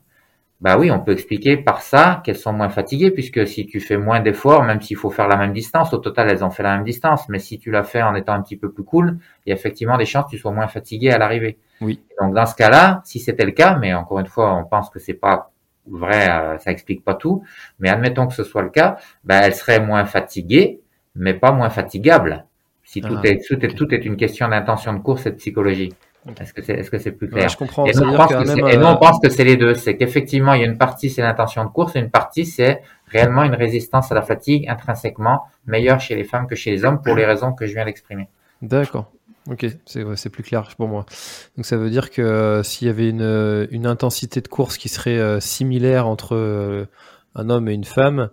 [0.65, 3.99] bah oui, on peut expliquer par ça qu'elles sont moins fatiguées, puisque si tu fais
[3.99, 6.75] moins d'efforts, même s'il faut faire la même distance, au total elles ont fait la
[6.77, 9.51] même distance, mais si tu l'as fait en étant un petit peu plus cool, il
[9.51, 11.59] y a effectivement des chances que tu sois moins fatigué à l'arrivée.
[11.83, 12.01] Oui.
[12.19, 14.99] Donc dans ce cas-là, si c'était le cas, mais encore une fois, on pense que
[14.99, 15.53] c'est pas
[15.87, 17.45] vrai, euh, ça explique pas tout,
[17.79, 20.81] mais admettons que ce soit le cas, bah, elles seraient moins fatiguées,
[21.15, 22.47] mais pas moins fatigables.
[22.85, 25.37] Si tout, ah, est, tout, est, tout est une question d'intention de course et de
[25.37, 25.93] psychologie.
[26.41, 27.85] Est-ce que c'est est-ce que c'est plus clair Je comprends.
[27.85, 29.75] Et nous, on pense que et nous, on pense que c'est les deux.
[29.75, 32.83] C'est qu'effectivement, il y a une partie c'est l'intention de course et une partie c'est
[33.09, 37.01] réellement une résistance à la fatigue intrinsèquement meilleure chez les femmes que chez les hommes
[37.03, 38.29] pour les raisons que je viens d'exprimer.
[38.63, 39.11] D'accord.
[39.51, 41.05] Ok, c'est plus clair pour moi.
[41.57, 44.89] Donc ça veut dire que euh, s'il y avait une, une, intensité de course qui
[44.89, 46.87] serait euh, similaire entre euh,
[47.35, 48.31] un homme et une femme,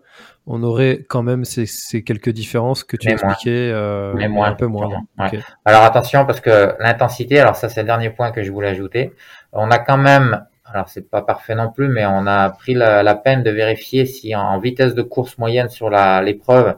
[0.48, 4.48] on aurait quand même ces, ces quelques différences que tu mais expliquais, euh, mais moins,
[4.50, 5.04] un peu moins.
[5.18, 5.40] Ouais.
[5.66, 9.14] Alors attention parce que l'intensité, alors ça c'est le dernier point que je voulais ajouter.
[9.54, 13.04] On a quand même, alors c'est pas parfait non plus, mais on a pris la,
[13.04, 16.76] la peine de vérifier si en, vitesse de course moyenne sur l'épreuve,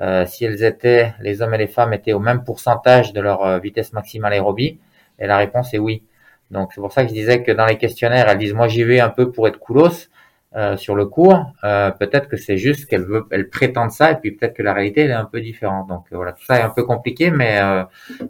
[0.00, 3.44] euh, si elles étaient, les hommes et les femmes étaient au même pourcentage de leur
[3.44, 4.80] euh, vitesse maximale aérobie.
[5.20, 6.02] Et la réponse est oui.
[6.50, 8.82] Donc c'est pour ça que je disais que dans les questionnaires, elles disent moi j'y
[8.82, 10.08] vais un peu pour être coolos.
[10.56, 14.16] Euh, sur le cours, euh, peut-être que c'est juste qu'elle veut, elle prétend ça, et
[14.16, 15.88] puis peut-être que la réalité elle est un peu différente.
[15.88, 17.60] Donc euh, voilà, tout ça est un peu compliqué, mais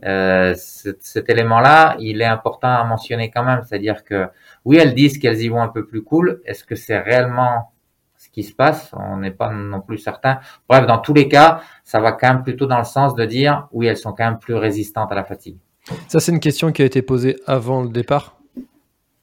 [0.06, 3.60] euh, cet, élément-là, il est important à mentionner quand même.
[3.68, 4.26] C'est-à-dire que
[4.64, 6.40] oui, elles disent qu'elles y vont un peu plus cool.
[6.46, 7.72] Est-ce que c'est réellement
[8.16, 8.90] ce qui se passe?
[8.94, 10.40] On n'est pas non plus certain.
[10.66, 13.68] Bref, dans tous les cas, ça va quand même plutôt dans le sens de dire
[13.72, 15.58] oui, elles sont quand même plus résistantes à la fatigue.
[16.08, 18.38] Ça, c'est une question qui a été posée avant le départ?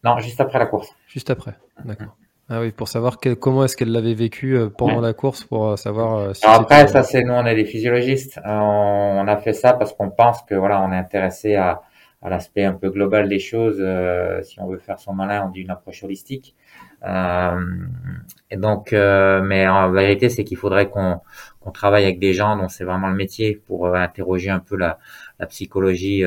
[0.04, 0.90] Non, juste après la course.
[1.08, 2.16] Juste après, d'accord.
[2.54, 5.76] Ah oui, pour savoir comment est-ce qu'elle l'avait vécu euh, pendant la course, pour euh,
[5.78, 6.18] savoir.
[6.18, 8.42] Euh, si après, ça c'est nous, on est des physiologistes.
[8.44, 11.82] on a fait ça parce qu'on pense que voilà, on est intéressé à,
[12.22, 13.82] à l'aspect un peu global des choses.
[14.44, 16.54] si on veut faire son malin, on dit une approche holistique.
[17.06, 21.22] et donc, mais en vérité, c'est qu'il faudrait qu'on
[21.74, 25.00] travaille avec des gens dont c'est vraiment le métier pour interroger un peu la,
[25.40, 26.26] la psychologie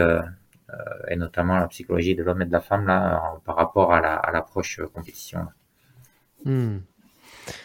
[1.09, 4.01] et notamment la psychologie de l'homme et de la femme là par rapport à
[4.33, 5.41] l'approche la, à compétition.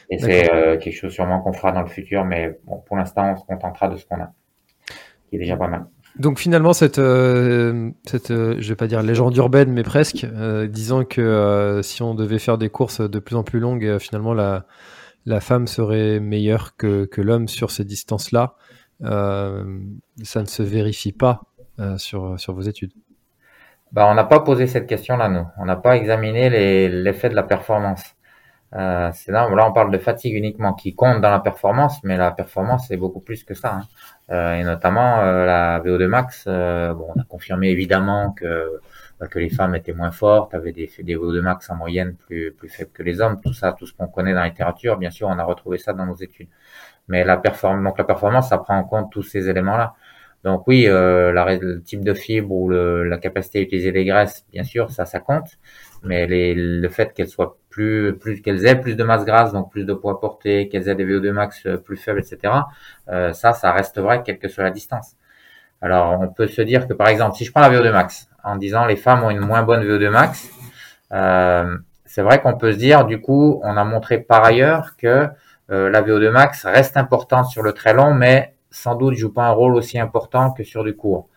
[0.09, 3.33] Et c'est euh, quelque chose sûrement qu'on fera dans le futur, mais bon, pour l'instant,
[3.33, 4.33] on se contentera de ce qu'on a,
[5.29, 5.85] qui est déjà pas mal.
[6.17, 10.25] Donc finalement, cette, euh, cette euh, je vais pas dire légende urbaine, mais presque,
[10.67, 14.65] disant que si on devait faire des courses de plus en plus longues, finalement la,
[15.25, 18.55] la femme serait meilleure que, que l'homme sur ces distances-là,
[19.01, 19.61] ça
[20.41, 21.43] ne se vérifie pas
[21.97, 22.91] sur, sur vos études.
[23.91, 25.45] Bah, on n'a pas posé cette question-là, nous.
[25.57, 26.49] On n'a pas examiné
[26.89, 28.03] l'effet de la performance.
[28.75, 32.17] Euh, c'est là, là, on parle de fatigue uniquement qui compte dans la performance, mais
[32.17, 33.75] la performance c'est beaucoup plus que ça.
[33.75, 33.81] Hein.
[34.31, 38.79] Euh, et notamment euh, la VO2 max, euh, bon, on a confirmé évidemment que
[39.19, 42.51] bah, que les femmes étaient moins fortes, avaient des, des VO2 max en moyenne plus
[42.53, 43.41] plus faibles que les hommes.
[43.41, 45.93] Tout ça, tout ce qu'on connaît dans la littérature, bien sûr, on a retrouvé ça
[45.93, 46.49] dans nos études.
[47.07, 49.95] Mais la performance, donc la performance, ça prend en compte tous ces éléments-là.
[50.43, 54.05] Donc oui, euh, la, le type de fibre ou le, la capacité à utiliser les
[54.05, 55.57] graisses, bien sûr, ça, ça compte.
[56.03, 59.85] Mais le fait qu'elles soient plus, plus qu'elles aient plus de masse grasse, donc plus
[59.85, 62.53] de poids porté, qu'elles aient des VO2 max euh, plus faibles, etc.
[63.09, 65.15] Euh, ça, ça reste vrai quelle que soit la distance.
[65.81, 68.55] Alors, on peut se dire que par exemple, si je prends la VO2 max en
[68.55, 70.49] disant les femmes ont une moins bonne VO2 max,
[71.13, 75.27] euh, c'est vrai qu'on peut se dire, du coup, on a montré par ailleurs que
[75.71, 79.43] euh, la VO2 max reste importante sur le très long, mais sans doute joue pas
[79.43, 81.29] un rôle aussi important que sur du court.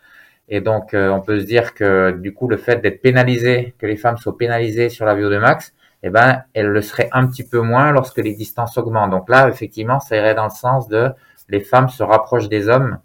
[0.49, 3.87] Et donc, euh, on peut se dire que du coup, le fait d'être pénalisé, que
[3.87, 7.45] les femmes soient pénalisées sur la VO2 max, eh ben, elles le seraient un petit
[7.45, 9.11] peu moins lorsque les distances augmentent.
[9.11, 11.11] Donc là, effectivement, ça irait dans le sens de
[11.49, 12.99] les femmes se rapprochent des hommes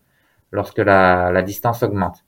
[0.51, 2.23] lorsque la, la distance augmente.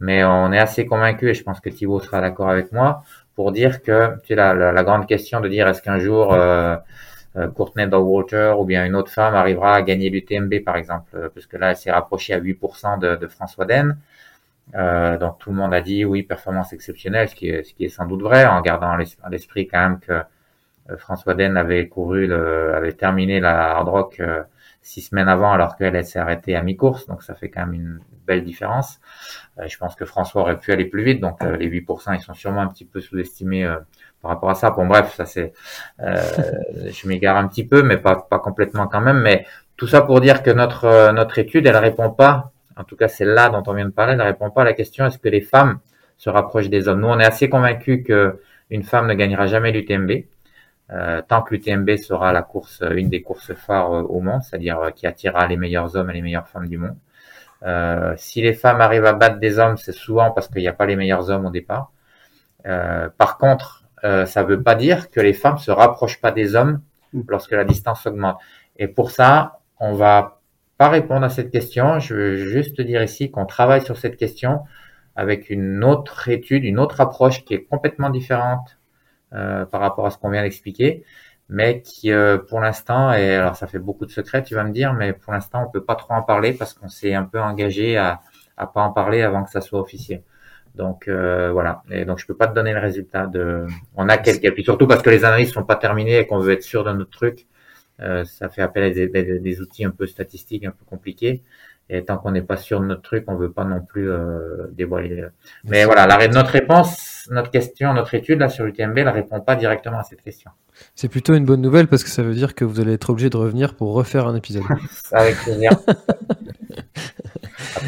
[0.00, 3.02] Mais on est assez convaincu, et je pense que Thibaut sera d'accord avec moi,
[3.34, 6.76] pour dire que tu sais, la, la, grande question de dire est-ce qu'un jour euh,
[7.36, 11.28] euh, Courtney Dogwater ou bien une autre femme arrivera à gagner l'UTMB par exemple, euh,
[11.32, 13.98] parce que là elle s'est rapprochée à 8% de, de François Den.
[14.74, 17.84] Euh, donc tout le monde a dit oui performance exceptionnelle, ce qui est, ce qui
[17.84, 21.88] est sans doute vrai en gardant à l'esprit quand même que euh, François Den avait
[21.88, 24.22] couru, le, avait terminé la hard rock
[24.82, 28.00] six semaines avant alors qu'elle s'est arrêtée à mi-course, donc ça fait quand même une
[28.26, 29.00] belle différence.
[29.66, 32.62] je pense que François aurait pu aller plus vite, donc les 8% ils sont sûrement
[32.62, 33.68] un petit peu sous-estimés
[34.20, 34.70] par rapport à ça.
[34.70, 35.52] Bon, bref, ça c'est,
[36.00, 36.16] euh,
[36.90, 39.20] je m'égare un petit peu, mais pas, pas complètement quand même.
[39.20, 42.96] Mais tout ça pour dire que notre, euh, notre étude, elle répond pas, en tout
[42.96, 45.28] cas celle-là dont on vient de parler, ne répond pas à la question est-ce que
[45.28, 45.78] les femmes
[46.16, 47.00] se rapprochent des hommes?
[47.00, 48.40] Nous, on est assez convaincus que
[48.70, 50.24] une femme ne gagnera jamais l'UTMB.
[50.92, 54.92] Euh, tant que l'UTMB sera la course, une des courses phares euh, au monde, c'est-à-dire
[54.94, 56.96] qui attirera les meilleurs hommes et les meilleures femmes du monde.
[57.62, 60.72] Euh, si les femmes arrivent à battre des hommes, c'est souvent parce qu'il n'y a
[60.72, 61.92] pas les meilleurs hommes au départ.
[62.66, 66.32] Euh, par contre, euh, ça ne veut pas dire que les femmes se rapprochent pas
[66.32, 66.80] des hommes
[67.12, 67.22] mm.
[67.28, 68.38] lorsque la distance augmente.
[68.76, 70.39] Et pour ça, on va
[70.80, 71.98] pas répondre à cette question.
[71.98, 74.60] Je veux juste dire ici qu'on travaille sur cette question
[75.14, 78.78] avec une autre étude, une autre approche qui est complètement différente
[79.34, 81.04] euh, par rapport à ce qu'on vient d'expliquer,
[81.50, 84.72] mais qui euh, pour l'instant, et alors ça fait beaucoup de secrets, tu vas me
[84.72, 87.38] dire, mais pour l'instant on peut pas trop en parler parce qu'on s'est un peu
[87.38, 88.22] engagé à,
[88.56, 90.22] à pas en parler avant que ça soit officiel.
[90.76, 91.82] Donc euh, voilà.
[91.90, 93.66] Et donc je peux pas te donner le résultat de.
[93.96, 94.44] On a quelques.
[94.44, 96.84] Et puis surtout parce que les analyses sont pas terminées et qu'on veut être sûr
[96.84, 97.46] de notre truc,
[98.24, 101.42] ça fait appel à des, des, outils un peu statistiques, un peu compliqués.
[101.92, 104.68] Et tant qu'on n'est pas sûr de notre truc, on veut pas non plus euh,
[104.70, 105.26] dévoiler.
[105.64, 109.56] Mais voilà, la, notre réponse, notre question, notre étude là sur l'UTMB, elle répond pas
[109.56, 110.52] directement à cette question.
[110.94, 113.28] C'est plutôt une bonne nouvelle parce que ça veut dire que vous allez être obligé
[113.28, 114.62] de revenir pour refaire un épisode.
[115.12, 115.72] Avec plaisir.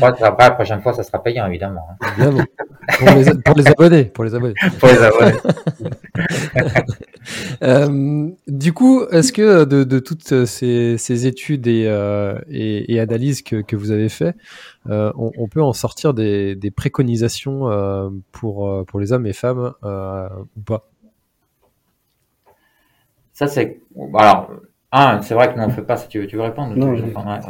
[0.00, 1.86] Après, la prochaine fois, ça sera payant, évidemment.
[2.18, 2.44] Évidemment.
[2.98, 4.04] Pour les, pour les, abonnés.
[4.04, 4.54] Pour les abonnés.
[4.78, 5.38] pour les abonnés.
[7.62, 13.00] euh, du coup, est-ce que de, de toutes ces, ces études et, euh, et, et,
[13.00, 14.34] analyses que, que vous avez fait,
[14.88, 19.26] euh, on, on, peut en sortir des, des préconisations euh, pour, euh, pour les hommes
[19.26, 20.88] et femmes euh, ou pas?
[23.32, 23.80] Ça, c'est.
[24.14, 24.50] Alors,
[24.94, 25.96] Ah, c'est vrai que nous on fait pas.
[25.96, 27.40] Si tu veux, tu veux répondre Non, ouais, ouais.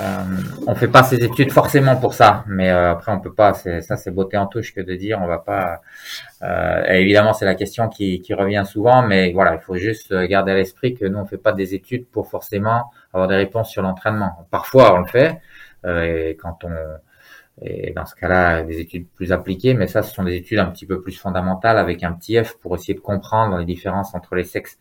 [0.00, 0.22] Euh,
[0.68, 3.54] On fait pas ces études forcément pour ça, mais euh, après on peut pas.
[3.54, 5.80] C'est ça, c'est beauté en touche que de dire on va pas.
[6.42, 10.52] Euh, évidemment, c'est la question qui, qui revient souvent, mais voilà, il faut juste garder
[10.52, 13.82] à l'esprit que nous on fait pas des études pour forcément avoir des réponses sur
[13.82, 14.46] l'entraînement.
[14.52, 15.40] Parfois on le fait,
[15.86, 16.70] euh, et quand on
[17.62, 20.66] et dans ce cas-là, des études plus appliquées, mais ça, ce sont des études un
[20.66, 24.34] petit peu plus fondamentales avec un petit F pour essayer de comprendre les différences entre
[24.34, 24.76] les sexes.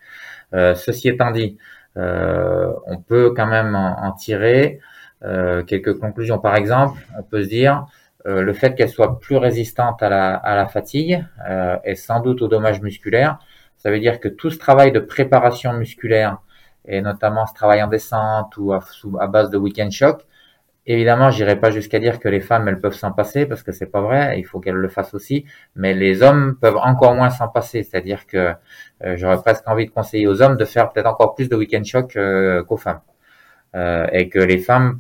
[0.54, 4.80] Euh, ceci étant dit, euh, on peut quand même en, tirer
[5.24, 6.40] euh, quelques conclusions.
[6.40, 7.86] Par exemple, on peut se dire
[8.28, 12.48] euh, le fait qu'elle soit plus résistante à la, fatigue euh, et sans doute au
[12.48, 13.40] dommage musculaire,
[13.78, 16.40] ça veut dire que tout ce travail de préparation musculaire
[16.88, 18.84] et notamment ce travail en descente ou à,
[19.20, 20.26] à base de week-end shock,
[20.88, 23.88] Évidemment, j'irai pas jusqu'à dire que les femmes elles peuvent s'en passer parce que c'est
[23.88, 24.40] pas vrai.
[24.40, 27.82] Il faut qu'elles le fassent aussi, mais les hommes peuvent encore moins s'en passer.
[27.84, 28.54] C'est-à-dire que
[29.04, 31.84] euh, j'aurais presque envie de conseiller aux hommes de faire peut-être encore plus de week-end
[31.84, 33.02] shock euh, qu'aux femmes,
[33.76, 35.00] Euh, et que les femmes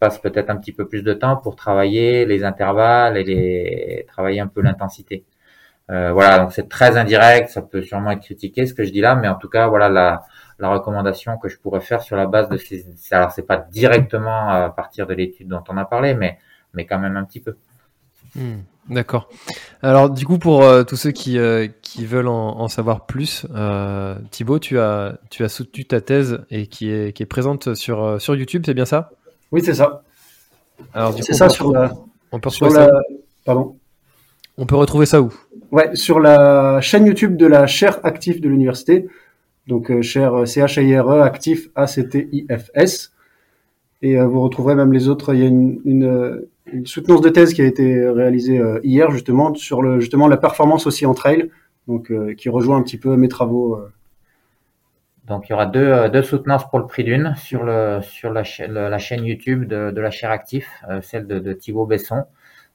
[0.00, 4.40] passent peut-être un petit peu plus de temps pour travailler les intervalles et les travailler
[4.40, 5.24] un peu l'intensité.
[5.88, 9.14] Voilà, donc c'est très indirect, ça peut sûrement être critiqué ce que je dis là,
[9.14, 10.22] mais en tout cas voilà la
[10.62, 12.86] la recommandation que je pourrais faire sur la base de ces.
[13.10, 16.38] Alors c'est pas directement à partir de l'étude dont on a parlé, mais
[16.72, 17.56] mais quand même un petit peu.
[18.34, 19.28] Hmm, D'accord.
[19.82, 23.46] Alors du coup pour euh, tous ceux qui, euh, qui veulent en, en savoir plus,
[23.54, 27.74] euh, Thibaut, tu as tu as soutenu ta thèse et qui est qui est présente
[27.74, 29.10] sur euh, sur YouTube, c'est bien ça?
[29.50, 30.02] Oui, c'est ça.
[30.94, 31.92] Alors du C'est ça on peut- sur la,
[32.32, 33.02] on peut sur retrouver la, ça.
[33.44, 33.76] pardon?
[34.56, 35.32] On peut retrouver ça où?
[35.70, 39.08] Ouais, sur la chaîne YouTube de la chaire actif de l'université.
[39.66, 43.12] Donc, euh, chaire euh, C-H-I-R-E, actif A-C-T-I-F-S.
[44.02, 45.34] Et euh, vous retrouverez même les autres.
[45.34, 49.54] Il y a une, une, une soutenance de thèse qui a été réalisée hier, justement,
[49.54, 51.50] sur le, justement la performance aussi en trail.
[51.88, 53.78] Donc, qui rejoint un petit peu mes travaux.
[55.26, 58.42] Donc il y aura deux, deux soutenances pour le prix d'une sur le sur la
[58.42, 62.24] chaîne la chaîne YouTube de, de la chaire actif, euh, celle de, de Thibaut Besson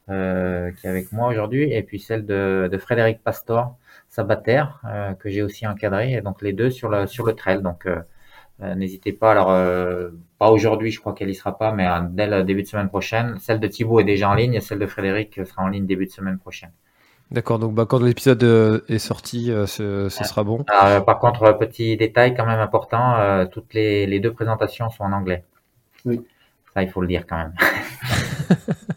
[0.09, 3.75] euh, qui est avec moi aujourd'hui, et puis celle de, de Frédéric Pastor
[4.09, 7.61] Sabater euh, que j'ai aussi encadré, et donc les deux sur le sur le trail.
[7.61, 7.99] Donc euh,
[8.63, 9.31] euh, n'hésitez pas.
[9.31, 12.63] Alors euh, pas aujourd'hui, je crois qu'elle y sera pas, mais euh, dès le début
[12.63, 13.37] de semaine prochaine.
[13.39, 16.05] Celle de Thibaut est déjà en ligne, et celle de Frédéric sera en ligne début
[16.05, 16.71] de semaine prochaine.
[17.29, 20.63] D'accord, donc bah, quand l'épisode euh, est sorti, euh, ce, ce sera bon.
[20.69, 24.89] Alors, euh, par contre, petit détail quand même important, euh, toutes les, les deux présentations
[24.89, 25.43] sont en anglais.
[26.05, 26.21] Oui.
[26.73, 27.53] Ça, il faut le dire quand même.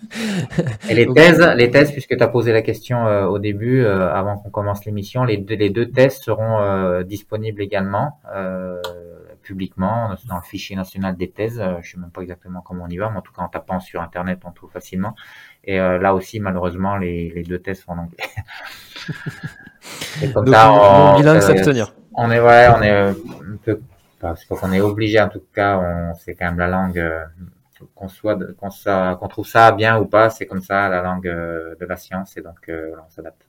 [0.88, 4.12] Et les thèses, les thèses, puisque tu as posé la question euh, au début, euh,
[4.12, 8.80] avant qu'on commence l'émission, les deux, les deux thèses seront euh, disponibles également euh,
[9.42, 11.60] publiquement dans le fichier national des thèses.
[11.60, 13.48] Euh, je sais même pas exactement comment on y va, mais en tout cas en
[13.48, 15.14] tapant sur Internet, on trouve facilement.
[15.64, 18.16] Et euh, là aussi, malheureusement, les, les deux thèses sont en anglais.
[20.22, 21.94] Et comme Donc, ça, on- bilingue euh, s'abstenir.
[22.14, 23.80] on est ouais, on est euh, un peu
[24.20, 27.24] parce qu'on est obligé en tout cas, on c'est quand même la langue euh,
[27.94, 28.38] qu'on soit
[29.18, 32.36] qu'on trouve ça bien ou pas, c'est comme ça la langue euh, de la science
[32.36, 33.42] et donc euh, on s'adapte.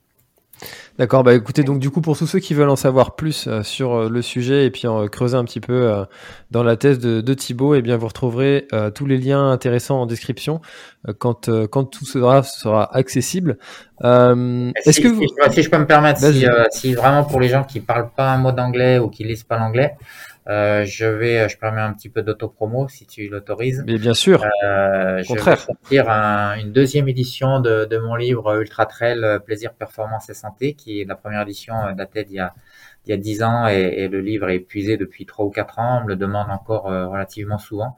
[0.96, 3.62] D'accord, bah écoutez, donc du coup, pour tous ceux qui veulent en savoir plus euh,
[3.62, 6.04] sur euh, le sujet et puis en creuser un petit peu
[6.52, 10.06] dans la thèse de, de Thibaut, eh bien, vous retrouverez tous les liens intéressants en
[10.06, 10.60] description
[11.18, 13.58] quand, quand tout sera, sera accessible.
[14.04, 15.22] Est-ce si, que vous...
[15.22, 18.10] si, je- si je peux me permettre, si, si vraiment pour les gens qui parlent
[18.14, 19.96] pas un mot d'anglais ou qui lisent pas l'anglais,
[20.48, 23.84] euh, je vais, je permets un petit peu d'autopromo si tu l'autorises.
[23.86, 28.58] Mais bien sûr, Euh, je vais sortir un- une deuxième édition de, de mon livre
[28.60, 32.36] Ultra Trail euh, Plaisir, Performance et Santé, qui est la première édition euh, datée d'il
[32.36, 32.54] y a
[33.04, 35.80] il y a dix ans et, et le livre est épuisé depuis trois ou quatre
[35.80, 35.98] ans.
[36.00, 37.96] On me le demande encore euh, relativement souvent.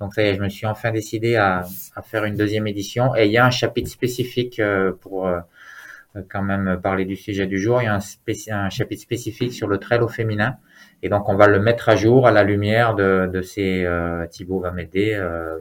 [0.00, 1.64] Donc ça y est, je me suis enfin décidé à,
[1.96, 5.40] à faire une deuxième édition et il y a un chapitre spécifique euh, pour euh,
[6.28, 7.82] quand même parler du sujet du jour.
[7.82, 10.56] Il y a un, un chapitre spécifique sur le trail au féminin
[11.04, 14.26] et donc on va le mettre à jour à la lumière de, de ces euh,
[14.26, 15.58] Thibaut va m'aider euh,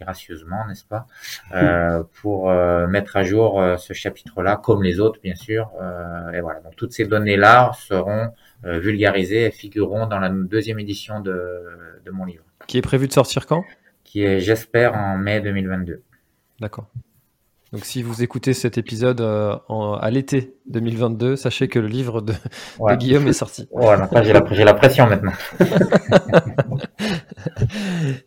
[0.00, 1.06] gracieusement, n'est-ce pas,
[1.54, 5.70] euh, pour euh, mettre à jour euh, ce chapitre-là, comme les autres bien sûr.
[5.80, 8.32] Euh, et voilà, donc toutes ces données-là seront
[8.64, 11.62] euh, vulgarisées et figureront dans la deuxième édition de,
[12.04, 13.64] de mon livre, qui est prévu de sortir quand?
[14.02, 16.02] Qui est, j'espère, en mai 2022.
[16.58, 16.88] D'accord.
[17.74, 22.20] Donc si vous écoutez cet épisode euh, en- à l'été 2022, sachez que le livre
[22.20, 22.32] de.
[23.00, 23.66] Guillaume est sorti.
[23.72, 25.32] Voilà, là, j'ai la, pression maintenant.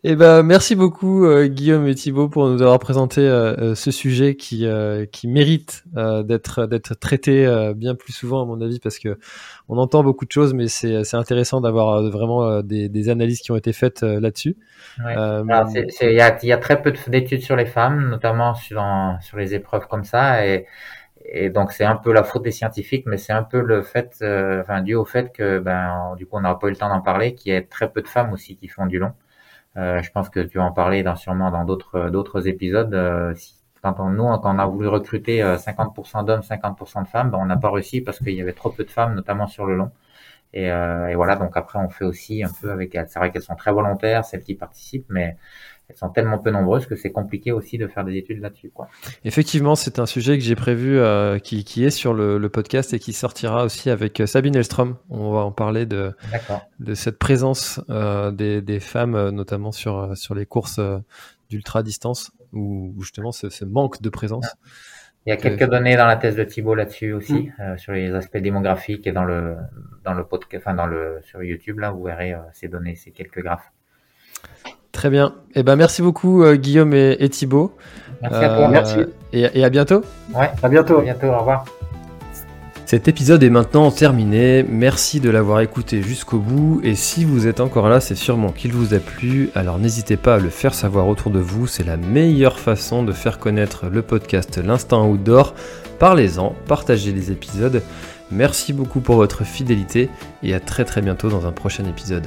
[0.04, 3.90] Eh ben, merci beaucoup euh, Guillaume et Thibaut pour nous avoir présenté euh, euh, ce
[3.90, 4.66] sujet qui
[5.12, 9.18] qui mérite d'être d'être traité bien plus souvent à mon avis parce que
[9.68, 13.50] on entend beaucoup de choses mais c'est c'est intéressant d'avoir vraiment des, des analyses qui
[13.50, 14.56] ont été faites là-dessus.
[15.04, 15.14] Ouais.
[15.14, 18.82] Il y, a, il y a très peu de- d'études sur les femmes, notamment sur,
[19.20, 20.46] sur les épreuves comme ça.
[20.46, 20.66] Et,
[21.50, 24.62] donc c'est un peu la faute des scientifiques, mais c'est un peu le fait, euh,
[24.62, 27.02] enfin dû au fait que ben du coup on n'aura pas eu le temps d'en
[27.02, 29.12] parler, qu'il y ait très peu de femmes aussi qui font du long.
[29.76, 32.94] Euh, je pense que tu vas en parler dans, sûrement dans d'autres d'autres épisodes.
[32.94, 37.30] Euh, si, quand on, nous, quand on a voulu recruter 50% d'hommes, 50% de femmes,
[37.30, 39.66] ben, on n'a pas réussi parce qu'il y avait trop peu de femmes, notamment sur
[39.66, 39.92] le long.
[40.54, 43.08] Et, et, voilà, donc après on fait aussi un peu avec elles.
[43.08, 45.36] C'est vrai qu'elles sont très volontaires, celles qui participent, mais
[45.88, 48.70] elles sont tellement peu nombreuses que c'est compliqué aussi de faire des études là-dessus.
[48.70, 48.88] Quoi.
[49.24, 52.92] Effectivement, c'est un sujet que j'ai prévu euh, qui, qui, est sur le, le, podcast
[52.92, 54.98] et qui sortira aussi avec euh, Sabine Elstrom.
[55.08, 56.14] On va en parler de,
[56.78, 60.78] de cette présence euh, des, des, femmes, euh, notamment sur, sur les courses
[61.48, 64.46] d'ultra distance, où, justement ce, ce, manque de présence.
[65.24, 67.78] Il y a quelques données dans la thèse de Thibault là-dessus aussi, mm.
[67.78, 69.56] sur les aspects démographiques et dans le,
[70.04, 73.42] dans le podcast, enfin dans le, sur YouTube, là, vous verrez ces données, ces quelques
[73.42, 73.72] graphes.
[74.98, 75.32] Très bien.
[75.54, 77.70] Eh ben, merci beaucoup, euh, Guillaume et, et, Thibaut.
[78.20, 78.64] Merci à toi.
[78.64, 78.96] Euh, merci.
[79.32, 80.02] Et, et, à bientôt.
[80.34, 80.98] Ouais, à bientôt.
[80.98, 81.64] À bientôt, au revoir.
[82.84, 84.66] Cet épisode est maintenant terminé.
[84.68, 86.80] Merci de l'avoir écouté jusqu'au bout.
[86.82, 89.50] Et si vous êtes encore là, c'est sûrement qu'il vous a plu.
[89.54, 91.68] Alors n'hésitez pas à le faire savoir autour de vous.
[91.68, 95.54] C'est la meilleure façon de faire connaître le podcast L'Instant Outdoor.
[96.00, 97.82] Parlez-en, partagez les épisodes.
[98.32, 100.10] Merci beaucoup pour votre fidélité
[100.42, 102.26] et à très très bientôt dans un prochain épisode.